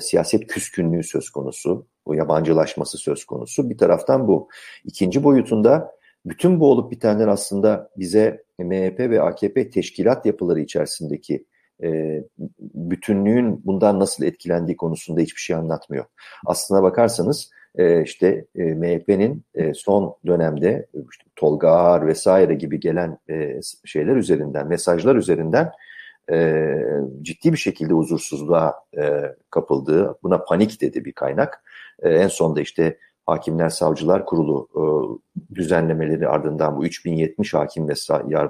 [0.00, 3.70] Siyaset küskünlüğü söz konusu, bu yabancılaşması söz konusu.
[3.70, 4.48] Bir taraftan bu.
[4.84, 5.92] İkinci boyutunda
[6.26, 11.44] bütün bu olup bitenler aslında bize MHP ve AKP teşkilat yapıları içerisindeki
[11.82, 12.22] e,
[12.60, 16.04] bütünlüğün bundan nasıl etkilendiği konusunda hiçbir şey anlatmıyor.
[16.46, 23.18] Aslına bakarsanız e, işte e, MHP'nin e, son dönemde işte, Tolga Ağar vesaire gibi gelen
[23.84, 25.70] şeyler üzerinden, mesajlar üzerinden
[27.22, 28.74] ciddi bir şekilde huzursuzluğa
[29.50, 31.64] kapıldığı, buna panik dedi bir kaynak.
[32.02, 34.68] E, en sonda işte Hakimler Savcılar Kurulu
[35.54, 37.94] düzenlemeleri ardından bu 3070 hakim ve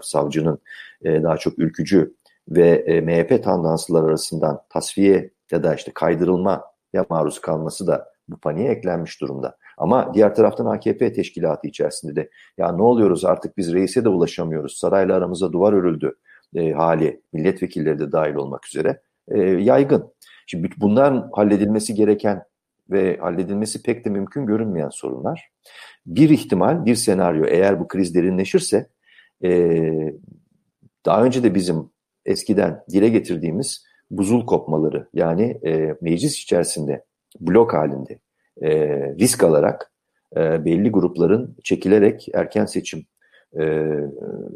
[0.03, 0.59] savcının
[1.05, 2.15] daha çok ülkücü
[2.49, 8.71] ve e, MHP tandansları arasından tasfiye ya da işte kaydırılmaya maruz kalması da bu paniğe
[8.71, 9.57] eklenmiş durumda.
[9.79, 14.77] Ama diğer taraftan AKP teşkilatı içerisinde de ya ne oluyoruz artık biz reise de ulaşamıyoruz.
[14.77, 16.15] Sarayla aramıza duvar örüldü
[16.55, 20.13] e, hali milletvekilleri de dahil olmak üzere e, yaygın.
[20.47, 22.43] Şimdi bunların halledilmesi gereken
[22.91, 25.51] ve halledilmesi pek de mümkün görünmeyen sorunlar.
[26.07, 28.89] Bir ihtimal, bir senaryo eğer bu kriz derinleşirse
[29.45, 29.81] e,
[31.07, 31.92] daha önce de bizim
[32.27, 37.05] eskiden dile getirdiğimiz buzul kopmaları yani e, meclis içerisinde
[37.41, 38.19] blok halinde
[38.63, 38.71] e,
[39.15, 39.93] risk alarak
[40.37, 43.07] e, belli grupların çekilerek erken seçim
[43.61, 43.89] e,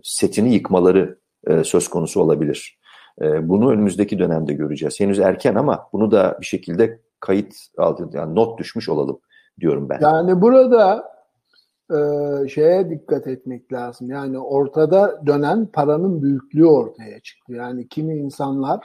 [0.02, 2.78] setini yıkmaları e, söz konusu olabilir.
[3.22, 5.00] E, bunu önümüzdeki dönemde göreceğiz.
[5.00, 9.20] Henüz erken ama bunu da bir şekilde kayıt altında yani not düşmüş olalım
[9.60, 9.98] diyorum ben.
[10.00, 11.15] Yani burada
[11.90, 14.10] e, şeye dikkat etmek lazım.
[14.10, 17.52] Yani ortada dönen paranın büyüklüğü ortaya çıktı.
[17.52, 18.80] Yani kimi insanlar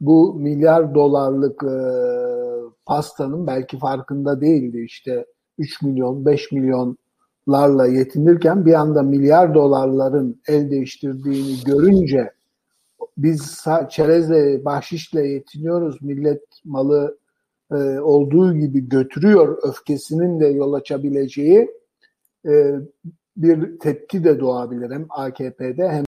[0.00, 1.76] bu milyar dolarlık e,
[2.86, 4.80] pastanın belki farkında değildi.
[4.80, 5.26] İşte
[5.58, 12.30] 3 milyon, 5 milyonlarla yetinirken bir anda milyar dolarların el değiştirdiğini görünce
[13.18, 17.18] biz çerezle, bahşişle yetiniyoruz, millet malı
[17.72, 21.70] e, olduğu gibi götürüyor öfkesinin de yol açabileceği
[23.36, 26.04] bir tepki de doğabilir hem AKP'de hem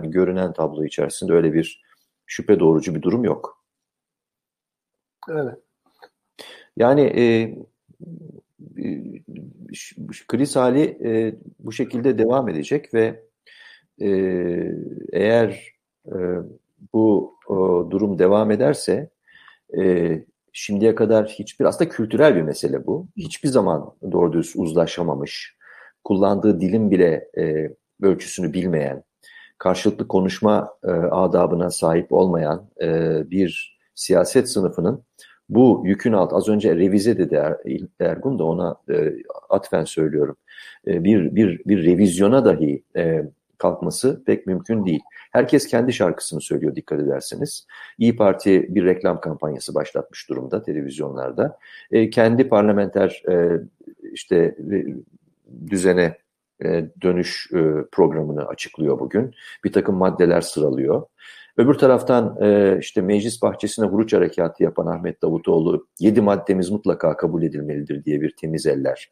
[0.00, 1.82] Yani görünen tablo içerisinde öyle bir
[2.26, 3.64] şüphe doğurucu bir durum yok.
[5.30, 5.58] Evet.
[6.76, 7.22] Yani e,
[8.82, 9.22] e
[10.28, 13.24] kriz hali e, bu şekilde devam edecek ve
[14.00, 14.08] e,
[15.12, 15.72] eğer
[16.06, 16.16] e,
[16.92, 19.10] bu o, durum devam ederse
[19.78, 20.12] e,
[20.52, 23.06] şimdiye kadar hiçbir aslında kültürel bir mesele bu.
[23.16, 25.56] Hiçbir zaman doğru düz uzlaşamamış,
[26.04, 29.04] kullandığı dilin bile e, ölçüsünü bilmeyen,
[29.60, 35.02] karşılıklı konuşma e, adabına sahip olmayan e, bir siyaset sınıfının
[35.48, 37.56] bu yükün alt az önce revize dedi er,
[38.00, 39.12] Ergun da ona e,
[39.48, 40.36] atfen söylüyorum.
[40.86, 43.24] E, bir bir bir revizyona dahi e,
[43.58, 45.00] kalkması pek mümkün değil.
[45.32, 47.66] Herkes kendi şarkısını söylüyor dikkat ederseniz.
[47.98, 51.58] İyi Parti bir reklam kampanyası başlatmış durumda televizyonlarda.
[51.90, 53.60] E, kendi parlamenter e,
[54.12, 54.86] işte e,
[55.70, 56.16] düzene
[57.02, 57.58] dönüş e,
[57.92, 59.34] programını açıklıyor bugün.
[59.64, 61.02] Bir takım maddeler sıralıyor.
[61.56, 67.42] Öbür taraftan e, işte meclis bahçesine vuruş harekatı yapan Ahmet Davutoğlu yedi maddemiz mutlaka kabul
[67.42, 69.10] edilmelidir diye bir temiz eller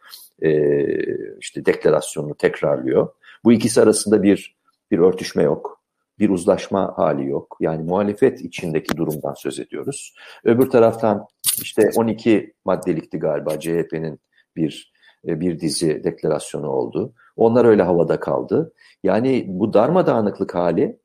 [1.41, 3.09] işte deklarasyonunu tekrarlıyor.
[3.45, 4.57] Bu ikisi arasında bir
[4.91, 5.83] bir örtüşme yok.
[6.19, 7.57] Bir uzlaşma hali yok.
[7.61, 10.15] Yani muhalefet içindeki durumdan söz ediyoruz.
[10.45, 11.27] Öbür taraftan
[11.63, 14.21] işte 12 maddelikti galiba CHP'nin
[14.57, 14.93] bir
[15.25, 17.13] bir dizi deklarasyonu oldu.
[17.39, 18.73] Onlar öyle havada kaldı.
[19.03, 20.99] Yani bu darmadağınıklık hali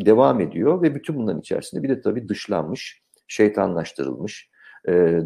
[0.00, 4.50] devam ediyor ve bütün bunların içerisinde bir de tabii dışlanmış, şeytanlaştırılmış,
[4.88, 5.20] e,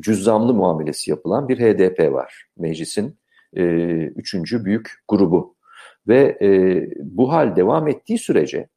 [0.00, 2.46] cüzzamlı muamelesi yapılan bir HDP var.
[2.58, 3.18] Meclisin
[3.56, 3.62] e,
[4.06, 5.56] üçüncü büyük grubu.
[6.08, 6.48] Ve e,
[7.00, 8.68] bu hal devam ettiği sürece,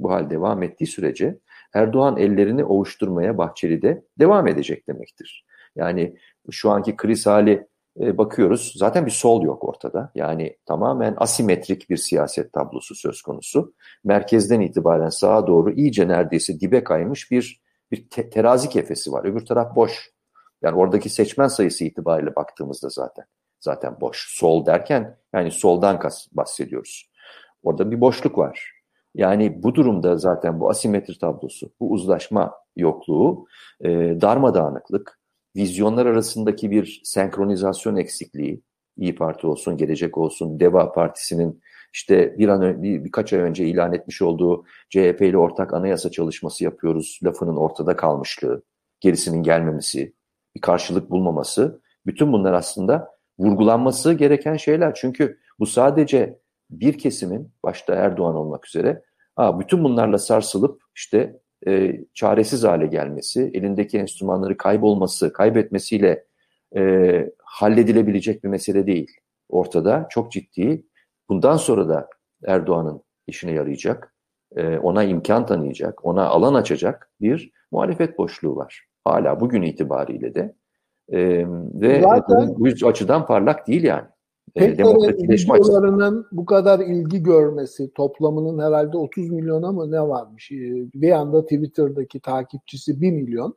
[0.00, 1.38] bu hal devam ettiği sürece
[1.74, 5.46] Erdoğan ellerini ovuşturmaya Bahçeli'de devam edecek demektir.
[5.76, 6.16] Yani
[6.50, 7.66] şu anki kriz hali
[8.00, 8.72] e, bakıyoruz.
[8.76, 10.10] Zaten bir sol yok ortada.
[10.14, 13.74] Yani tamamen asimetrik bir siyaset tablosu söz konusu.
[14.04, 19.24] Merkezden itibaren sağa doğru iyice neredeyse dibe kaymış bir bir te terazi kefesi var.
[19.24, 20.10] Öbür taraf boş.
[20.62, 23.24] Yani oradaki seçmen sayısı itibariyle baktığımızda zaten
[23.60, 24.26] zaten boş.
[24.38, 26.00] Sol derken yani soldan
[26.32, 27.10] bahsediyoruz.
[27.62, 28.72] Orada bir boşluk var.
[29.14, 33.46] Yani bu durumda zaten bu asimetri tablosu, bu uzlaşma yokluğu,
[33.80, 33.88] e,
[34.20, 35.17] darmadağınıklık,
[35.56, 38.62] vizyonlar arasındaki bir senkronizasyon eksikliği,
[38.96, 41.60] İyi Parti olsun, Gelecek olsun, Deva Partisi'nin
[41.92, 46.64] işte bir an bir, birkaç ay önce ilan etmiş olduğu CHP ile ortak anayasa çalışması
[46.64, 48.62] yapıyoruz lafının ortada kalmışlığı,
[49.00, 50.14] gerisinin gelmemesi,
[50.54, 54.94] bir karşılık bulmaması, bütün bunlar aslında vurgulanması gereken şeyler.
[54.94, 56.38] Çünkü bu sadece
[56.70, 59.02] bir kesimin, başta Erdoğan olmak üzere,
[59.36, 66.24] ha, bütün bunlarla sarsılıp işte e, çaresiz hale gelmesi, elindeki enstrümanları kaybolması, kaybetmesiyle
[66.76, 69.10] e, halledilebilecek bir mesele değil.
[69.48, 70.82] Ortada çok ciddi,
[71.28, 72.08] bundan sonra da
[72.46, 74.14] Erdoğan'ın işine yarayacak,
[74.56, 78.86] e, ona imkan tanıyacak, ona alan açacak bir muhalefet boşluğu var.
[79.04, 80.54] Hala bugün itibariyle de.
[81.12, 81.44] E,
[81.74, 84.06] ve Zaten, bu, bu açıdan parlak değil yani.
[84.54, 90.50] Pek videolarının bu kadar ilgi görmesi, toplamının herhalde 30 milyona mı ne varmış?
[90.94, 93.54] Bir anda Twitter'daki takipçisi 1 milyon.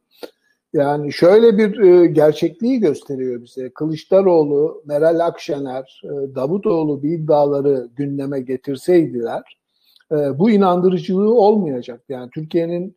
[0.73, 3.69] Yani şöyle bir e, gerçekliği gösteriyor bize.
[3.69, 9.57] Kılıçdaroğlu, Meral Akşener, e, Davutoğlu bir iddiaları gündeme getirseydiler
[10.11, 12.03] e, bu inandırıcılığı olmayacak.
[12.09, 12.95] Yani Türkiye'nin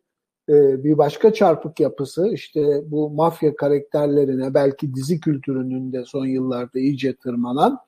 [0.49, 6.79] e, bir başka çarpık yapısı işte bu mafya karakterlerine belki dizi kültürünün de son yıllarda
[6.79, 7.79] iyice tırmanan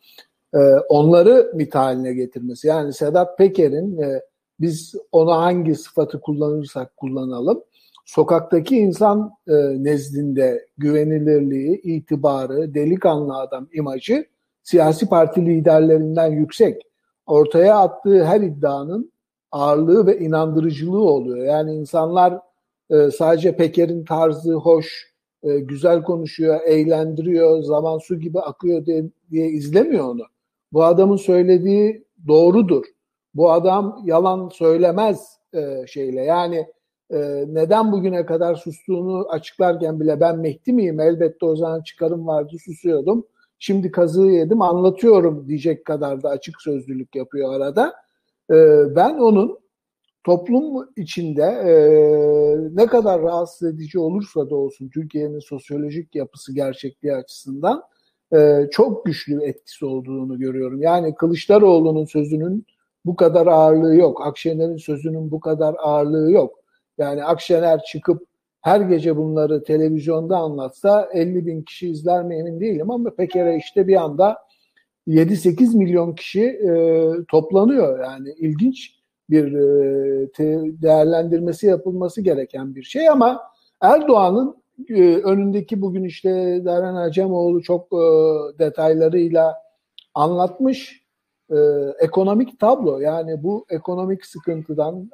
[0.54, 0.58] e,
[0.90, 2.68] onları mit haline getirmesi.
[2.68, 4.22] Yani Sedat Peker'in e,
[4.60, 7.64] biz ona hangi sıfatı kullanırsak kullanalım
[8.06, 9.32] sokaktaki insan
[9.78, 14.26] nezdinde güvenilirliği, itibarı, delikanlı adam imajı
[14.64, 16.82] siyasi parti liderlerinden yüksek.
[17.26, 19.12] Ortaya attığı her iddianın
[19.52, 21.46] ağırlığı ve inandırıcılığı oluyor.
[21.46, 22.40] Yani insanlar
[22.90, 25.14] e, sadece Peker'in tarzı hoş,
[25.44, 30.24] e, güzel konuşuyor, eğlendiriyor, zaman su gibi akıyor diye, diye izlemiyor onu.
[30.74, 32.86] Bu adamın söylediği doğrudur.
[33.34, 36.22] Bu adam yalan söylemez e, şeyle.
[36.22, 36.68] Yani
[37.12, 41.00] e, neden bugüne kadar sustuğunu açıklarken bile ben Mehdi miyim?
[41.00, 43.26] Elbette o zaman çıkarım vardı susuyordum.
[43.60, 47.94] Şimdi kazığı yedim anlatıyorum diyecek kadar da açık sözlülük yapıyor arada.
[48.52, 48.56] E,
[48.96, 49.60] ben onun
[50.28, 51.74] toplum içinde e,
[52.76, 57.84] ne kadar rahatsız edici olursa da olsun Türkiye'nin sosyolojik yapısı gerçekliği açısından
[58.36, 60.82] e, çok güçlü etkisi olduğunu görüyorum.
[60.82, 62.66] Yani Kılıçdaroğlu'nun sözünün
[63.06, 64.28] bu kadar ağırlığı yok.
[64.28, 66.60] Akşener'in sözünün bu kadar ağırlığı yok.
[66.98, 68.24] Yani Akşener çıkıp
[68.62, 73.88] her gece bunları televizyonda anlatsa 50 bin kişi izler mi emin değilim ama Peker'e işte
[73.88, 74.38] bir anda
[75.08, 76.70] 7-8 milyon kişi e,
[77.28, 78.00] toplanıyor.
[78.00, 78.97] Yani ilginç
[79.30, 80.28] bir e,
[80.82, 83.42] değerlendirmesi yapılması gereken bir şey ama
[83.82, 84.56] Erdoğan'ın
[84.90, 86.30] e, önündeki bugün işte
[86.66, 88.04] Deren Acemoğlu çok e,
[88.60, 89.56] detaylarıyla
[90.14, 91.08] anlatmış
[92.00, 93.00] ekonomik tablo.
[93.00, 95.10] Yani bu ekonomik sıkıntıdan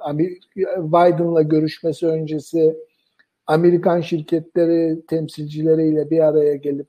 [0.78, 2.78] Biden'la görüşmesi öncesi
[3.48, 6.88] Amerikan şirketleri temsilcileriyle bir araya gelip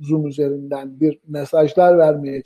[0.00, 2.42] Zoom üzerinden bir mesajlar vermeye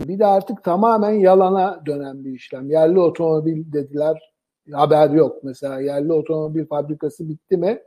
[0.00, 2.70] Bir de artık tamamen yalana dönen bir işlem.
[2.70, 4.32] Yerli otomobil dediler,
[4.72, 5.44] haber yok.
[5.44, 7.82] Mesela yerli otomobil fabrikası bitti mi?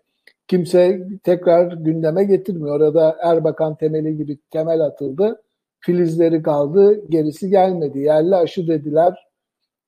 [0.47, 2.75] Kimse tekrar gündeme getirmiyor.
[2.75, 5.41] Orada Erbakan temeli gibi temel atıldı.
[5.79, 7.99] Filizleri kaldı, gerisi gelmedi.
[7.99, 9.27] Yerli aşı dediler,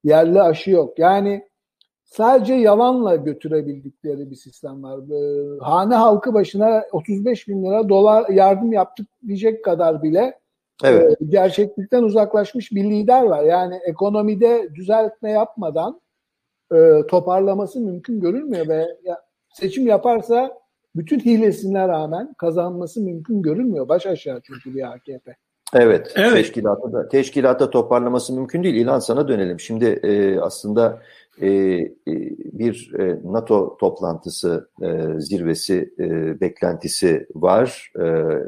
[0.04, 1.00] yerli aşı yok.
[1.00, 1.48] Yani
[2.04, 5.00] sadece yalanla götürebildikleri bir sistem var.
[5.00, 10.43] Ee, hane halkı başına 35 bin lira dolar yardım yaptık diyecek kadar bile
[10.84, 11.22] Evet.
[11.22, 13.44] E, gerçeklikten uzaklaşmış bir lider var.
[13.44, 16.02] Yani ekonomide düzeltme yapmadan
[16.74, 19.22] e, toparlaması mümkün görülmüyor ve ya,
[19.54, 20.64] seçim yaparsa
[20.96, 23.90] bütün hilesine rağmen kazanması mümkün görünmüyor.
[23.90, 25.36] Baş aşağı çünkü bir AKP.
[25.74, 26.34] Evet, evet.
[26.34, 28.76] teşkilatta da teşkilatta toparlaması mümkün değil.
[28.76, 29.60] İlan sana dönelim.
[29.60, 31.02] Şimdi e, aslında
[31.42, 31.92] e, e,
[32.54, 37.92] bir e, NATO toplantısı, e, zirvesi, e, beklentisi var.
[38.00, 38.04] E,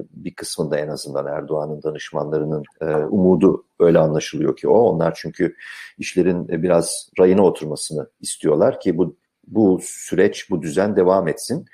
[0.10, 4.78] bir kısmında en azından Erdoğan'ın danışmanlarının e, umudu öyle anlaşılıyor ki o.
[4.78, 5.56] Onlar çünkü
[5.98, 9.16] işlerin biraz rayına oturmasını istiyorlar ki bu
[9.48, 11.66] bu süreç, bu düzen devam etsin.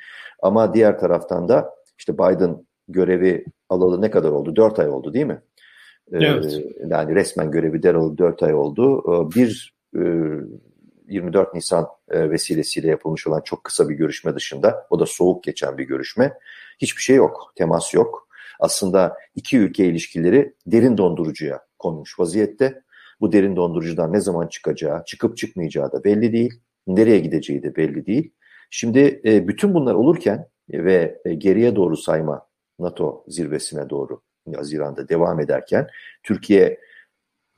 [0.42, 4.56] Ama diğer taraftan da işte Biden görevi alalı ne kadar oldu?
[4.56, 5.42] Dört ay oldu değil mi?
[6.12, 6.54] Evet.
[6.54, 9.04] Ee, yani resmen görevi deralı dört ay oldu.
[9.08, 10.02] Ee, bir e,
[11.12, 15.78] 24 Nisan e, vesilesiyle yapılmış olan çok kısa bir görüşme dışında, o da soğuk geçen
[15.78, 16.34] bir görüşme,
[16.80, 18.28] hiçbir şey yok, temas yok.
[18.60, 22.82] Aslında iki ülke ilişkileri derin dondurucuya konmuş vaziyette.
[23.22, 26.54] Bu derin dondurucudan ne zaman çıkacağı, çıkıp çıkmayacağı da belli değil.
[26.88, 28.34] Nereye gideceği de belli değil.
[28.70, 32.48] Şimdi e, bütün bunlar olurken ve geriye doğru sayma
[32.80, 34.22] NATO zirvesine doğru
[34.56, 35.88] Haziran'da devam ederken
[36.24, 36.80] Türkiye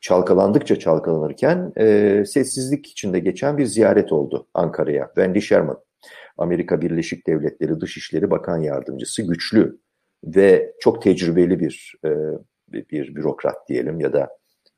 [0.04, 5.06] çalkalandıkça çalkalanırken e, sessizlik içinde geçen bir ziyaret oldu Ankara'ya.
[5.06, 5.80] Wendy Sherman,
[6.38, 9.80] Amerika Birleşik Devletleri Dışişleri Bakan Yardımcısı, güçlü
[10.24, 12.10] ve çok tecrübeli bir e,
[12.74, 14.30] bir bürokrat diyelim ya da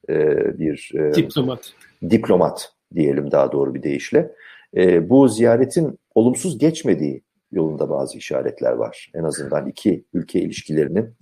[0.09, 0.15] e,
[0.59, 1.73] bir e, diplomat
[2.09, 4.32] diplomat diyelim daha doğru bir deyişle.
[4.78, 9.11] E, bu ziyaretin olumsuz geçmediği yolunda bazı işaretler var.
[9.15, 11.15] En azından iki ülke ilişkilerinin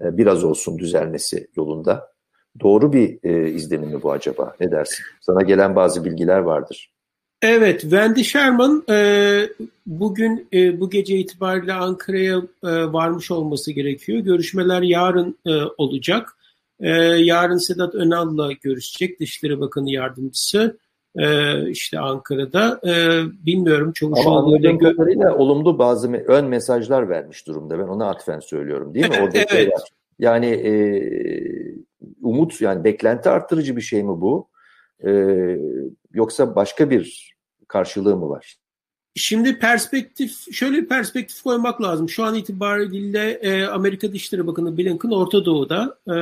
[0.00, 2.11] e, biraz olsun düzelmesi yolunda.
[2.60, 4.54] Doğru bir e, izlenim mi bu acaba?
[4.60, 5.04] Ne dersin?
[5.20, 6.92] Sana gelen bazı bilgiler vardır.
[7.42, 9.48] Evet, Wendy Sherman e,
[9.86, 14.18] bugün e, bu gece itibariyle Ankara'ya e, varmış olması gerekiyor.
[14.18, 16.36] Görüşmeler yarın e, olacak.
[16.80, 20.78] E, yarın Sedat Önal'la görüşecek Dışişleri Bakanı Yardımcısı
[21.16, 21.26] e,
[21.70, 22.80] işte Ankara'da.
[22.86, 22.92] E,
[23.46, 27.78] bilmiyorum Çavuşoğlu ile kadarıyla olumlu bazı ön mesajlar vermiş durumda.
[27.78, 29.16] Ben ona atfen söylüyorum değil mi?
[29.22, 29.50] Orada evet.
[29.50, 29.82] Şey var.
[30.18, 30.72] Yani e,
[32.22, 34.48] umut yani beklenti arttırıcı bir şey mi bu?
[35.06, 35.10] E,
[36.12, 37.34] yoksa başka bir
[37.68, 38.56] karşılığı mı var?
[39.14, 42.08] Şimdi perspektif, şöyle bir perspektif koymak lazım.
[42.08, 46.14] Şu an itibariyle e, Amerika Dışişleri Bakanı Blinken Orta Doğu'da e,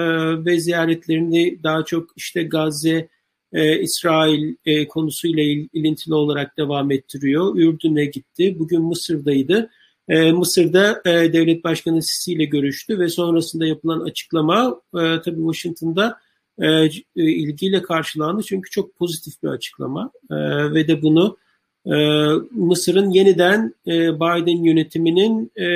[0.44, 3.08] ve ziyaretlerini daha çok işte Gazze,
[3.52, 7.56] e, İsrail e, konusuyla il, ilintili olarak devam ettiriyor.
[7.56, 8.56] Ürdün'e gitti.
[8.58, 9.70] Bugün Mısır'daydı.
[10.10, 16.18] E, Mısır'da e, devlet başkanı Sisi ile görüştü ve sonrasında yapılan açıklama e, tabii Washington'da
[16.58, 18.42] e, e ilgiyle karşılandı.
[18.42, 20.36] Çünkü çok pozitif bir açıklama e,
[20.74, 21.36] ve de bunu
[21.86, 21.92] ee,
[22.50, 25.66] Mısır'ın yeniden e, Biden yönetiminin e,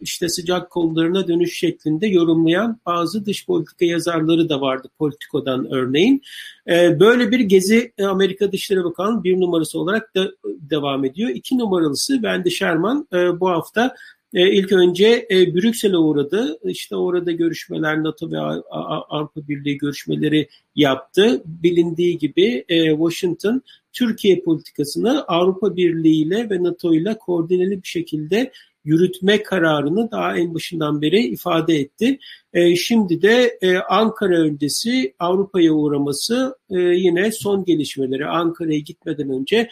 [0.00, 6.22] işte sıcak kollarına dönüş şeklinde yorumlayan bazı dış politika yazarları da vardı Politico'dan örneğin.
[6.68, 11.30] Ee, böyle bir gezi e, Amerika Dışişleri Bakanı bir numarası olarak da devam ediyor.
[11.30, 13.94] İki numaralısı Wendy Sherman bu hafta
[14.32, 16.58] ilk önce Brüksel'e uğradı.
[16.64, 21.42] İşte orada görüşmeler NATO ve Avrupa Birliği görüşmeleri yaptı.
[21.46, 23.62] Bilindiği gibi Washington
[23.92, 28.52] Türkiye politikasını Avrupa Birliği ile ve NATO ile koordineli bir şekilde
[28.84, 32.18] yürütme kararını daha en başından beri ifade etti.
[32.52, 38.26] E, şimdi de e, Ankara öncesi Avrupa'ya uğraması e, yine son gelişmeleri.
[38.26, 39.68] Ankara'ya gitmeden önce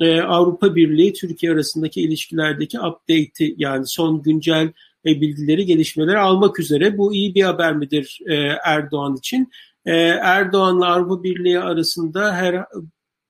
[0.00, 4.72] e, Avrupa Birliği Türkiye arasındaki ilişkilerdeki update'i yani son güncel
[5.06, 6.98] e, bilgileri, gelişmeleri almak üzere.
[6.98, 8.34] Bu iyi bir haber midir e,
[8.64, 9.50] Erdoğan için?
[9.86, 9.92] E,
[10.22, 12.64] Erdoğan'la Avrupa Birliği arasında her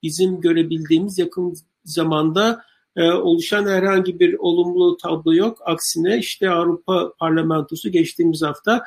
[0.02, 1.54] bizim görebildiğimiz yakın
[1.84, 2.62] zamanda
[2.96, 5.58] e, oluşan herhangi bir olumlu tablo yok.
[5.64, 8.82] Aksine işte Avrupa Parlamentosu geçtiğimiz hafta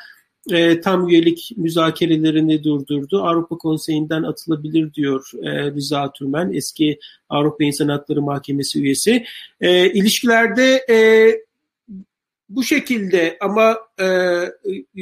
[0.51, 3.23] e, tam üyelik müzakerelerini durdurdu.
[3.23, 9.25] Avrupa Konseyi'nden atılabilir diyor e, Rıza Türmen, eski Avrupa İnsan Hakları Mahkemesi üyesi.
[9.61, 10.97] E, ilişkilerde e,
[12.49, 14.05] bu şekilde ama e,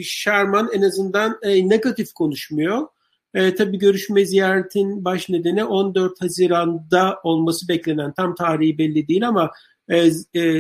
[0.04, 2.88] Sherman en azından e, negatif konuşmuyor.
[3.34, 9.52] E, tabii görüşme ziyaretin baş nedeni 14 Haziran'da olması beklenen tam tarihi belli değil ama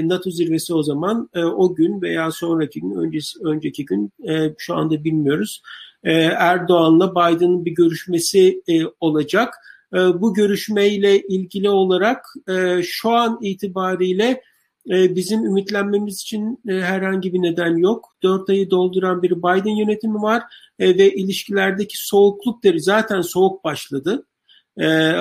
[0.10, 4.76] NATO zirvesi o zaman e, o gün veya sonraki gün öncesi, önceki gün e, şu
[4.76, 5.62] anda bilmiyoruz.
[6.04, 9.54] E, Erdoğan'la Biden'ın bir görüşmesi e, olacak.
[9.94, 14.42] E, bu görüşmeyle ilgili olarak e, şu an itibariyle
[14.90, 18.16] e, bizim ümitlenmemiz için e, herhangi bir neden yok.
[18.24, 20.44] Dört ayı dolduran bir Biden yönetimi var
[20.80, 24.26] e, ve ilişkilerdeki soğukluk derecesi zaten soğuk başladı.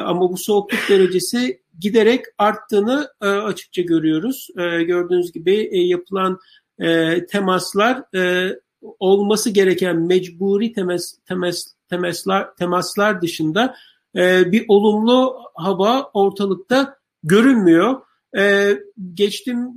[0.05, 4.49] Ama bu soğukluk derecesi giderek arttığını açıkça görüyoruz.
[4.87, 6.39] Gördüğünüz gibi yapılan
[7.31, 8.03] temaslar
[8.81, 13.75] olması gereken mecburi temas, temas, temaslar, temaslar dışında
[14.47, 18.01] bir olumlu hava ortalıkta görünmüyor.
[18.37, 18.79] Ee,
[19.15, 19.75] geçtim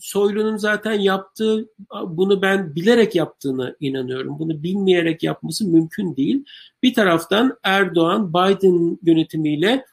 [0.00, 1.68] Soylu'nun zaten yaptığı,
[2.06, 4.38] bunu ben bilerek yaptığını inanıyorum.
[4.38, 6.44] Bunu bilmeyerek yapması mümkün değil.
[6.82, 9.84] Bir taraftan Erdoğan, Biden yönetimiyle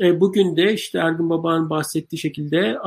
[0.00, 2.78] e, bugün de işte Ergun Baba'nın bahsettiği şekilde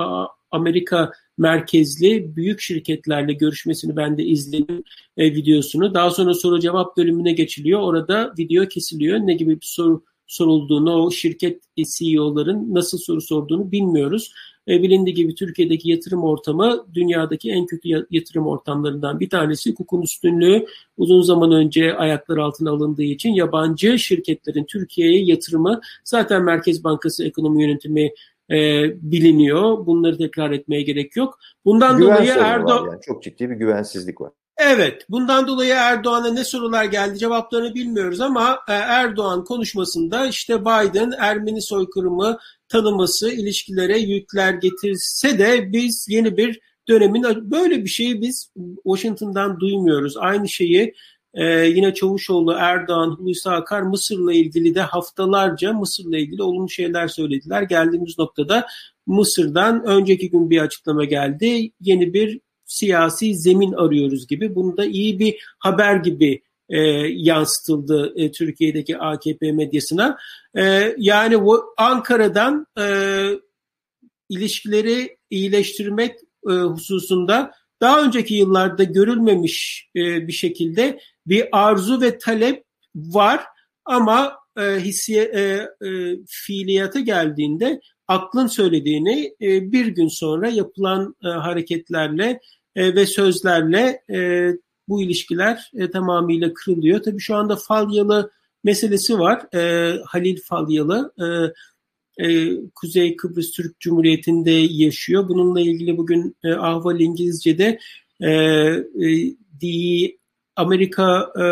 [0.51, 4.83] Amerika merkezli büyük şirketlerle görüşmesini ben de izledim
[5.17, 5.93] e, videosunu.
[5.93, 7.79] Daha sonra soru cevap bölümüne geçiliyor.
[7.79, 9.19] Orada video kesiliyor.
[9.19, 14.33] Ne gibi bir soru sorulduğunu, o şirket CEO'ların nasıl soru sorduğunu bilmiyoruz.
[14.69, 19.71] E, bilindiği gibi Türkiye'deki yatırım ortamı dünyadaki en kötü yatırım ortamlarından bir tanesi.
[19.71, 20.65] Hukukun üstünlüğü
[20.97, 27.63] uzun zaman önce ayaklar altına alındığı için yabancı şirketlerin Türkiye'ye yatırımı zaten Merkez Bankası ekonomi
[27.63, 28.11] yönetimi
[28.51, 29.85] e, biliniyor.
[29.85, 31.39] Bunları tekrar etmeye gerek yok.
[31.65, 33.01] Bundan Güven dolayı Erdoğan yani.
[33.01, 34.31] çok ciddi bir güvensizlik var.
[34.61, 41.11] Evet, bundan dolayı Erdoğan'a ne sorular geldi cevaplarını bilmiyoruz ama e, Erdoğan konuşmasında işte Biden
[41.19, 42.37] Ermeni soykırımı
[42.67, 48.51] tanıması ilişkilere yükler getirse de biz yeni bir dönemin böyle bir şeyi biz
[48.83, 50.17] Washington'dan duymuyoruz.
[50.17, 50.93] Aynı şeyi
[51.33, 57.61] ee, yine Çavuşoğlu, Erdoğan, Hulusi Akar Mısır'la ilgili de haftalarca Mısır'la ilgili olumlu şeyler söylediler.
[57.61, 58.67] Geldiğimiz noktada
[59.07, 61.71] Mısır'dan önceki gün bir açıklama geldi.
[61.81, 62.39] Yeni bir
[62.69, 64.55] siyasi zemin arıyoruz gibi.
[64.55, 70.17] Bunu da iyi bir haber gibi e, yansıtıldı e, Türkiye'deki AKP medyasına.
[70.57, 71.37] E, yani
[71.77, 72.85] Ankara'dan e,
[74.29, 76.15] ilişkileri iyileştirmek
[76.49, 77.51] e, hususunda
[77.81, 82.63] daha önceki yıllarda görülmemiş e, bir şekilde bir arzu ve talep
[82.95, 83.43] var
[83.85, 85.41] ama e, hissiye, e,
[85.87, 92.39] e, fiiliyata geldiğinde aklın söylediğini e, bir gün sonra yapılan e, hareketlerle
[92.75, 94.49] e, ve sözlerle e,
[94.87, 97.03] bu ilişkiler e, tamamıyla kırılıyor.
[97.03, 98.31] Tabii şu anda Falyalı
[98.63, 99.55] meselesi var.
[99.55, 101.25] E, Halil Falyalı e,
[102.25, 105.27] e, Kuzey Kıbrıs Türk Cumhuriyeti'nde yaşıyor.
[105.27, 107.79] Bununla ilgili bugün e, Ahval İngilizce'de
[108.21, 108.85] e, e,
[109.61, 110.17] DE,
[110.55, 111.43] Amerika e,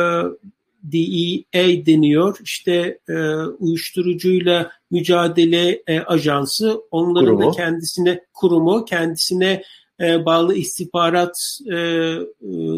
[0.84, 2.38] DEA deniyor.
[2.44, 3.14] İşte e,
[3.60, 6.82] uyuşturucuyla mücadele e, ajansı.
[6.92, 7.54] Onların kurumu.
[7.54, 9.64] da kendisine kurumu, kendisine
[10.02, 12.18] e, bağlı istihbarat e, e,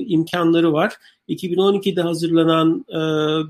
[0.05, 0.93] imkanları var.
[1.29, 3.01] 2012'de hazırlanan e,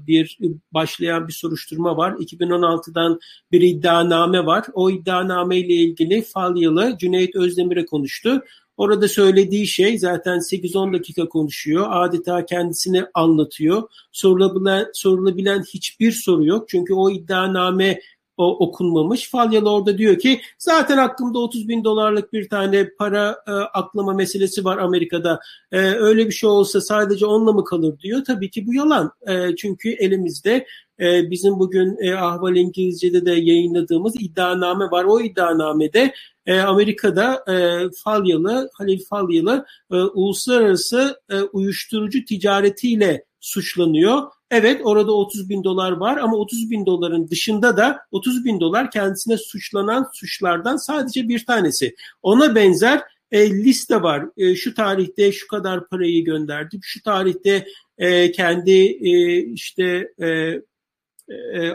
[0.08, 0.38] bir
[0.72, 2.12] başlayan bir soruşturma var.
[2.12, 3.20] 2016'dan
[3.52, 4.66] bir iddianame var.
[4.74, 8.44] O iddianame ile ilgili Falyalı Cüneyt Özdemir'e konuştu.
[8.78, 11.88] Orada söylediği şey zaten 8-10 dakika konuşuyor.
[11.90, 13.84] Adeta kendisini anlatıyor.
[14.12, 16.70] Sorulabilen, sorulabilen hiçbir soru yok.
[16.70, 18.00] Çünkü o iddianame
[18.40, 19.30] o, okunmamış.
[19.30, 24.66] Falyalı orada diyor ki zaten hakkımda 30 bin dolarlık bir tane para e, aklama meselesi
[24.66, 25.40] var Amerika'da.
[25.72, 28.24] E, öyle bir şey olsa sadece onunla mı kalır diyor.
[28.26, 29.12] Tabii ki bu yalan.
[29.28, 30.66] E, çünkü elimizde
[31.00, 35.04] e, bizim bugün e, Ahval İngilizce'de de yayınladığımız iddianame var.
[35.04, 36.14] O iddianamede
[36.46, 44.22] e, Amerika'da e, Falyalı, Halil Falyalı e, uluslararası e, uyuşturucu ticaretiyle suçlanıyor
[44.52, 48.92] Evet orada 30 bin dolar var ama 30 bin doların dışında da 30 bin dolar
[48.92, 51.96] kendisine suçlanan suçlardan sadece bir tanesi.
[52.22, 54.26] Ona benzer e, liste var.
[54.38, 56.80] E, şu tarihte şu kadar parayı gönderdim.
[56.84, 61.74] Şu tarihte e, kendi e, işte e, e,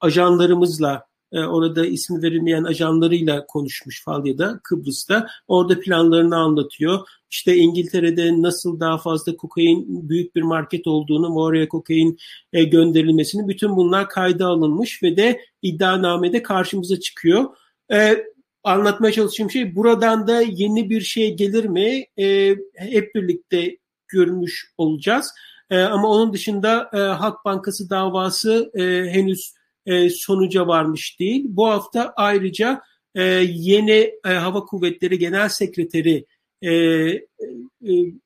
[0.00, 5.26] ajanlarımızla e, orada ismi verilmeyen ajanlarıyla konuşmuş Falya'da, Kıbrıs'ta.
[5.48, 7.08] Orada planlarını anlatıyor.
[7.30, 12.18] İşte İngiltere'de nasıl daha fazla kokain büyük bir market olduğunu, oraya kokain
[12.52, 17.44] e, gönderilmesini bütün bunlar kayda alınmış ve de iddianamede karşımıza çıkıyor.
[17.92, 18.24] E,
[18.64, 22.06] anlatmaya çalıştığım şey buradan da yeni bir şey gelir mi?
[22.18, 23.76] E, hep birlikte
[24.08, 25.32] görmüş olacağız.
[25.70, 29.57] E, ama onun dışında e, Halk Bankası davası e, henüz
[29.88, 31.44] e, sonuca varmış değil.
[31.48, 32.82] Bu hafta ayrıca
[33.14, 33.22] e,
[33.52, 36.26] yeni e, Hava Kuvvetleri Genel Sekreteri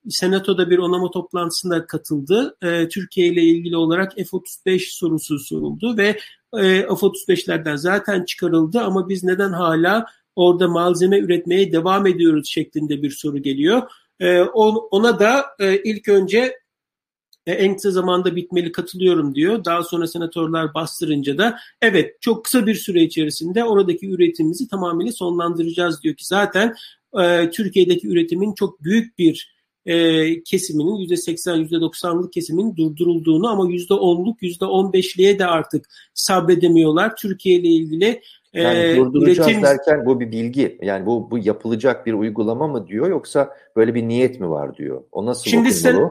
[0.08, 2.56] Senato'da bir onama toplantısına katıldı.
[2.90, 6.08] Türkiye ile ilgili olarak F-35 sorusu soruldu ve
[6.56, 10.06] e, F-35'lerden zaten çıkarıldı ama biz neden hala
[10.36, 13.82] orada malzeme üretmeye devam ediyoruz şeklinde bir soru geliyor.
[14.90, 15.44] Ona da
[15.84, 16.61] ilk önce
[17.46, 19.64] e, en kısa zamanda bitmeli katılıyorum diyor.
[19.64, 26.02] Daha sonra senatörler bastırınca da evet çok kısa bir süre içerisinde oradaki üretimimizi tamamıyla sonlandıracağız
[26.02, 26.74] diyor ki zaten
[27.22, 29.52] e, Türkiye'deki üretimin çok büyük bir
[29.86, 37.16] e, kesiminin %80 %90'lık kesimin durdurulduğunu ama %10'luk %15'liğe de artık sabredemiyorlar.
[37.16, 38.20] Türkiye ile ilgili
[38.54, 39.62] e, yani durduracağız üretim...
[39.62, 40.78] derken bu bir bilgi.
[40.82, 45.02] Yani bu bu yapılacak bir uygulama mı diyor yoksa böyle bir niyet mi var diyor.
[45.12, 46.10] O nasıl Şimdi sen,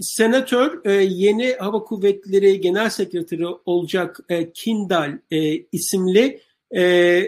[0.00, 6.40] senatör e, yeni Hava Kuvvetleri Genel Sekreteri olacak e, Kindal e, isimli
[6.76, 7.22] e,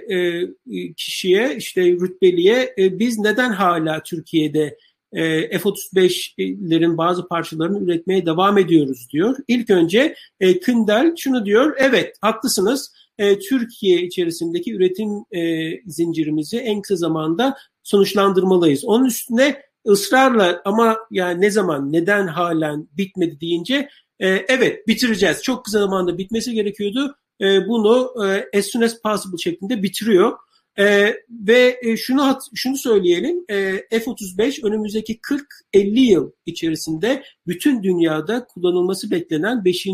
[0.96, 4.78] kişiye işte rütbeliye biz neden hala Türkiye'de
[5.12, 9.36] e, F-35'lerin bazı parçalarını üretmeye devam ediyoruz diyor.
[9.48, 12.92] İlk önce e, Kündel şunu diyor, evet haklısınız
[13.48, 15.08] Türkiye içerisindeki üretim
[15.86, 18.84] zincirimizi en kısa zamanda sonuçlandırmalıyız.
[18.84, 23.88] Onun üstüne ısrarla ama yani ne zaman neden halen bitmedi deyince
[24.20, 25.42] e, evet bitireceğiz.
[25.42, 27.16] Çok kısa zamanda bitmesi gerekiyordu.
[27.40, 30.32] E, bunu e, as soon as possible şeklinde bitiriyor.
[30.78, 33.54] E, ve e, şunu şunu söyleyelim, e,
[33.90, 35.20] F-35 önümüzdeki
[35.74, 39.86] 40-50 yıl içerisinde bütün dünyada kullanılması beklenen 5.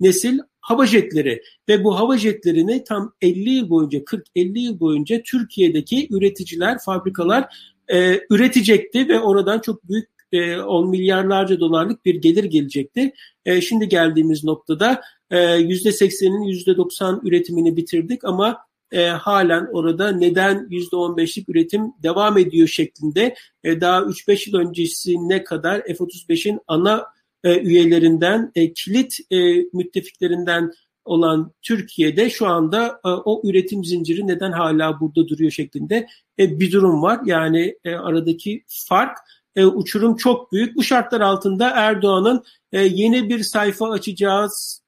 [0.00, 6.08] nesil hava jetleri ve bu hava jetlerini tam 50 yıl boyunca 40-50 yıl boyunca Türkiye'deki
[6.10, 7.56] üreticiler, fabrikalar
[7.92, 13.12] e, üretecekti ve oradan çok büyük e, 10 milyarlarca dolarlık bir gelir gelecekti.
[13.44, 18.58] E, şimdi geldiğimiz noktada e, %80'in %90 üretimini bitirdik ama
[18.92, 23.34] e, halen orada neden %15'lik üretim devam ediyor şeklinde
[23.64, 27.06] e, daha 3-5 yıl öncesine kadar F-35'in ana
[27.44, 29.36] e, üyelerinden, e, kilit e,
[29.72, 30.72] müttefiklerinden
[31.06, 36.06] olan Türkiye'de şu anda e, o üretim zinciri neden hala burada duruyor şeklinde
[36.38, 37.20] e, bir durum var.
[37.24, 39.18] Yani e, aradaki fark
[39.56, 40.76] uçurum çok büyük.
[40.76, 42.42] Bu şartlar altında Erdoğan'ın
[42.72, 44.82] yeni bir sayfa açacağız.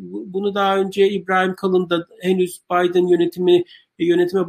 [0.00, 3.64] Bunu daha önce İbrahim Kalın da henüz Biden yönetimi
[3.98, 4.44] yönetime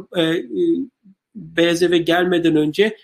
[1.34, 2.96] Beyaz Eve gelmeden önce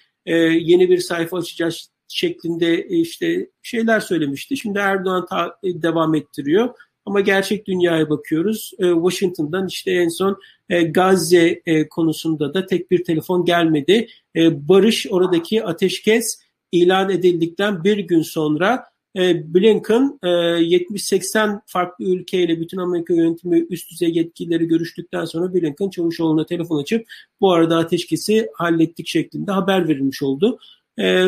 [0.60, 4.56] yeni bir sayfa açacağız şeklinde işte şeyler söylemişti.
[4.56, 5.26] Şimdi Erdoğan
[5.64, 6.74] devam ettiriyor.
[7.06, 8.72] Ama gerçek dünyaya bakıyoruz.
[8.78, 10.38] E, Washington'dan işte en son
[10.68, 14.08] e, Gazze e, konusunda da tek bir telefon gelmedi.
[14.36, 16.40] E, barış oradaki ateşkes
[16.72, 18.84] ilan edildikten bir gün sonra
[19.16, 25.90] e, Blinken e, 70-80 farklı ülkeyle bütün Amerika yönetimi üst düzey yetkilileri görüştükten sonra Blinken
[25.90, 27.06] Çavuşoğlu'na telefon açıp
[27.40, 30.58] bu arada ateşkesi hallettik şeklinde haber verilmiş oldu.
[30.98, 31.26] E,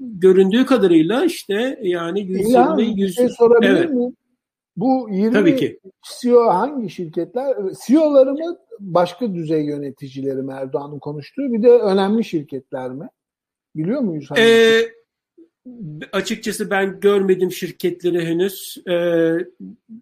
[0.00, 3.90] göründüğü kadarıyla işte yani 120 100 şey sorabilir evet.
[3.90, 4.16] miyim?
[4.80, 5.80] Bu 20 Tabii ki.
[6.20, 7.56] CEO hangi şirketler?
[7.86, 13.08] CEO'ları mı başka düzey yöneticileri mi Erdoğan'ın konuştuğu bir de önemli şirketler mi?
[13.76, 14.28] Biliyor muyuz?
[14.38, 14.80] Ee,
[16.12, 18.82] açıkçası ben görmedim şirketleri henüz.
[18.86, 18.92] Ee,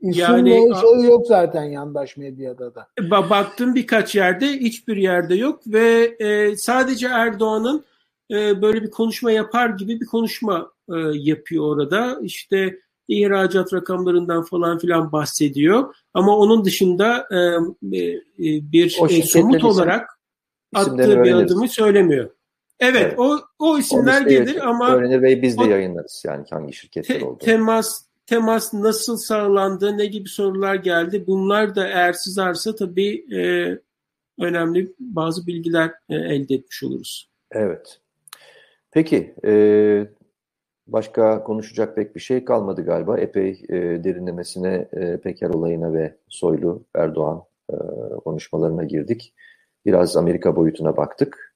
[0.03, 0.51] yani
[0.81, 2.89] şey yok zaten yandaş medyada da.
[3.11, 7.85] Baktım birkaç yerde, hiçbir yerde yok ve e, sadece Erdoğan'ın
[8.31, 12.19] e, böyle bir konuşma yapar gibi bir konuşma e, yapıyor orada.
[12.23, 12.79] İşte
[13.09, 15.95] ihracat rakamlarından falan filan bahsediyor.
[16.15, 18.23] Ama onun dışında e, e,
[18.73, 20.09] bir e, somut olarak
[20.75, 22.31] attığı bir adımı söylemiyor.
[22.81, 23.19] Evet, evet.
[23.19, 27.19] o o isimler o gelir ama öğrenir ve biz de o, yayınlarız yani hangi şirketler
[27.19, 27.39] te, oldu.
[27.45, 31.25] Temas temas nasıl sağlandı, ne gibi sorular geldi?
[31.27, 33.41] Bunlar da eğer sızarsa tabii e,
[34.39, 37.29] önemli bazı bilgiler e, elde etmiş oluruz.
[37.51, 38.01] Evet.
[38.91, 39.53] Peki, e,
[40.89, 43.19] başka konuşacak pek bir şey kalmadı galiba.
[43.19, 43.75] Epey e,
[44.05, 47.77] derinlemesine e, Peker olayına ve Soylu, Erdoğan e,
[48.25, 49.35] konuşmalarına girdik.
[49.87, 51.55] Biraz Amerika boyutuna baktık.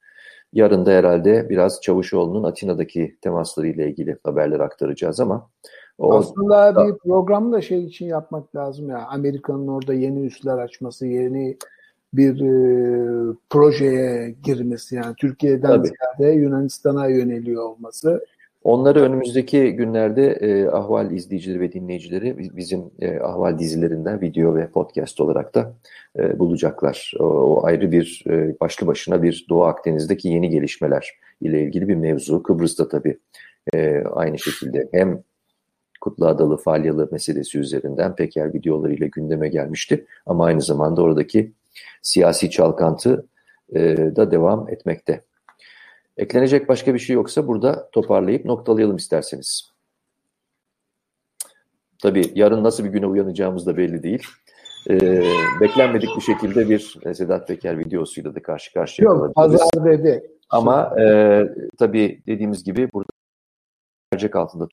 [0.52, 5.50] Yarın da herhalde biraz Çavuşoğlu'nun Atina'daki temaslarıyla ilgili haberler aktaracağız ama
[5.98, 9.06] o aslında da, bir programı da şey için yapmak lazım ya.
[9.06, 11.56] Amerika'nın orada yeni üsler açması, yeni
[12.14, 15.88] bir e, projeye girmesi yani Türkiye'den Tabii.
[15.88, 18.24] ziyade Yunanistan'a yöneliyor olması.
[18.64, 25.20] Onları önümüzdeki günlerde e, Ahval izleyicileri ve dinleyicileri bizim e, Ahval dizilerinden video ve podcast
[25.20, 25.74] olarak da
[26.18, 27.12] e, bulacaklar.
[27.18, 31.10] O, o ayrı bir e, başlı başına bir Doğu Akdeniz'deki yeni gelişmeler
[31.40, 32.42] ile ilgili bir mevzu.
[32.42, 33.18] Kıbrıs'ta tabii
[33.74, 35.22] e, aynı şekilde hem
[36.00, 40.06] Kutlu Adalı Falyalı meselesi üzerinden Peker videolarıyla gündeme gelmişti.
[40.26, 41.52] Ama aynı zamanda oradaki
[42.02, 43.26] siyasi çalkantı
[43.74, 43.80] e,
[44.16, 45.20] da devam etmekte.
[46.22, 49.70] Eklenecek başka bir şey yoksa burada toparlayıp noktalayalım isterseniz.
[52.02, 54.22] Tabii yarın nasıl bir güne uyanacağımız da belli değil.
[54.90, 55.22] Ee,
[55.60, 60.30] beklenmedik bir şekilde bir Sedat Peker videosuyla da karşı karşıya Yok, pazar dedi.
[60.50, 61.42] Ama e,
[61.78, 63.10] tabii dediğimiz gibi burada
[64.12, 64.68] mercek altında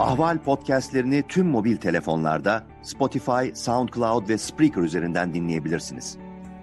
[0.00, 6.23] Ahval podcastlerini tüm mobil telefonlarda Spotify, SoundCloud ve Spreaker üzerinden dinleyebilirsiniz.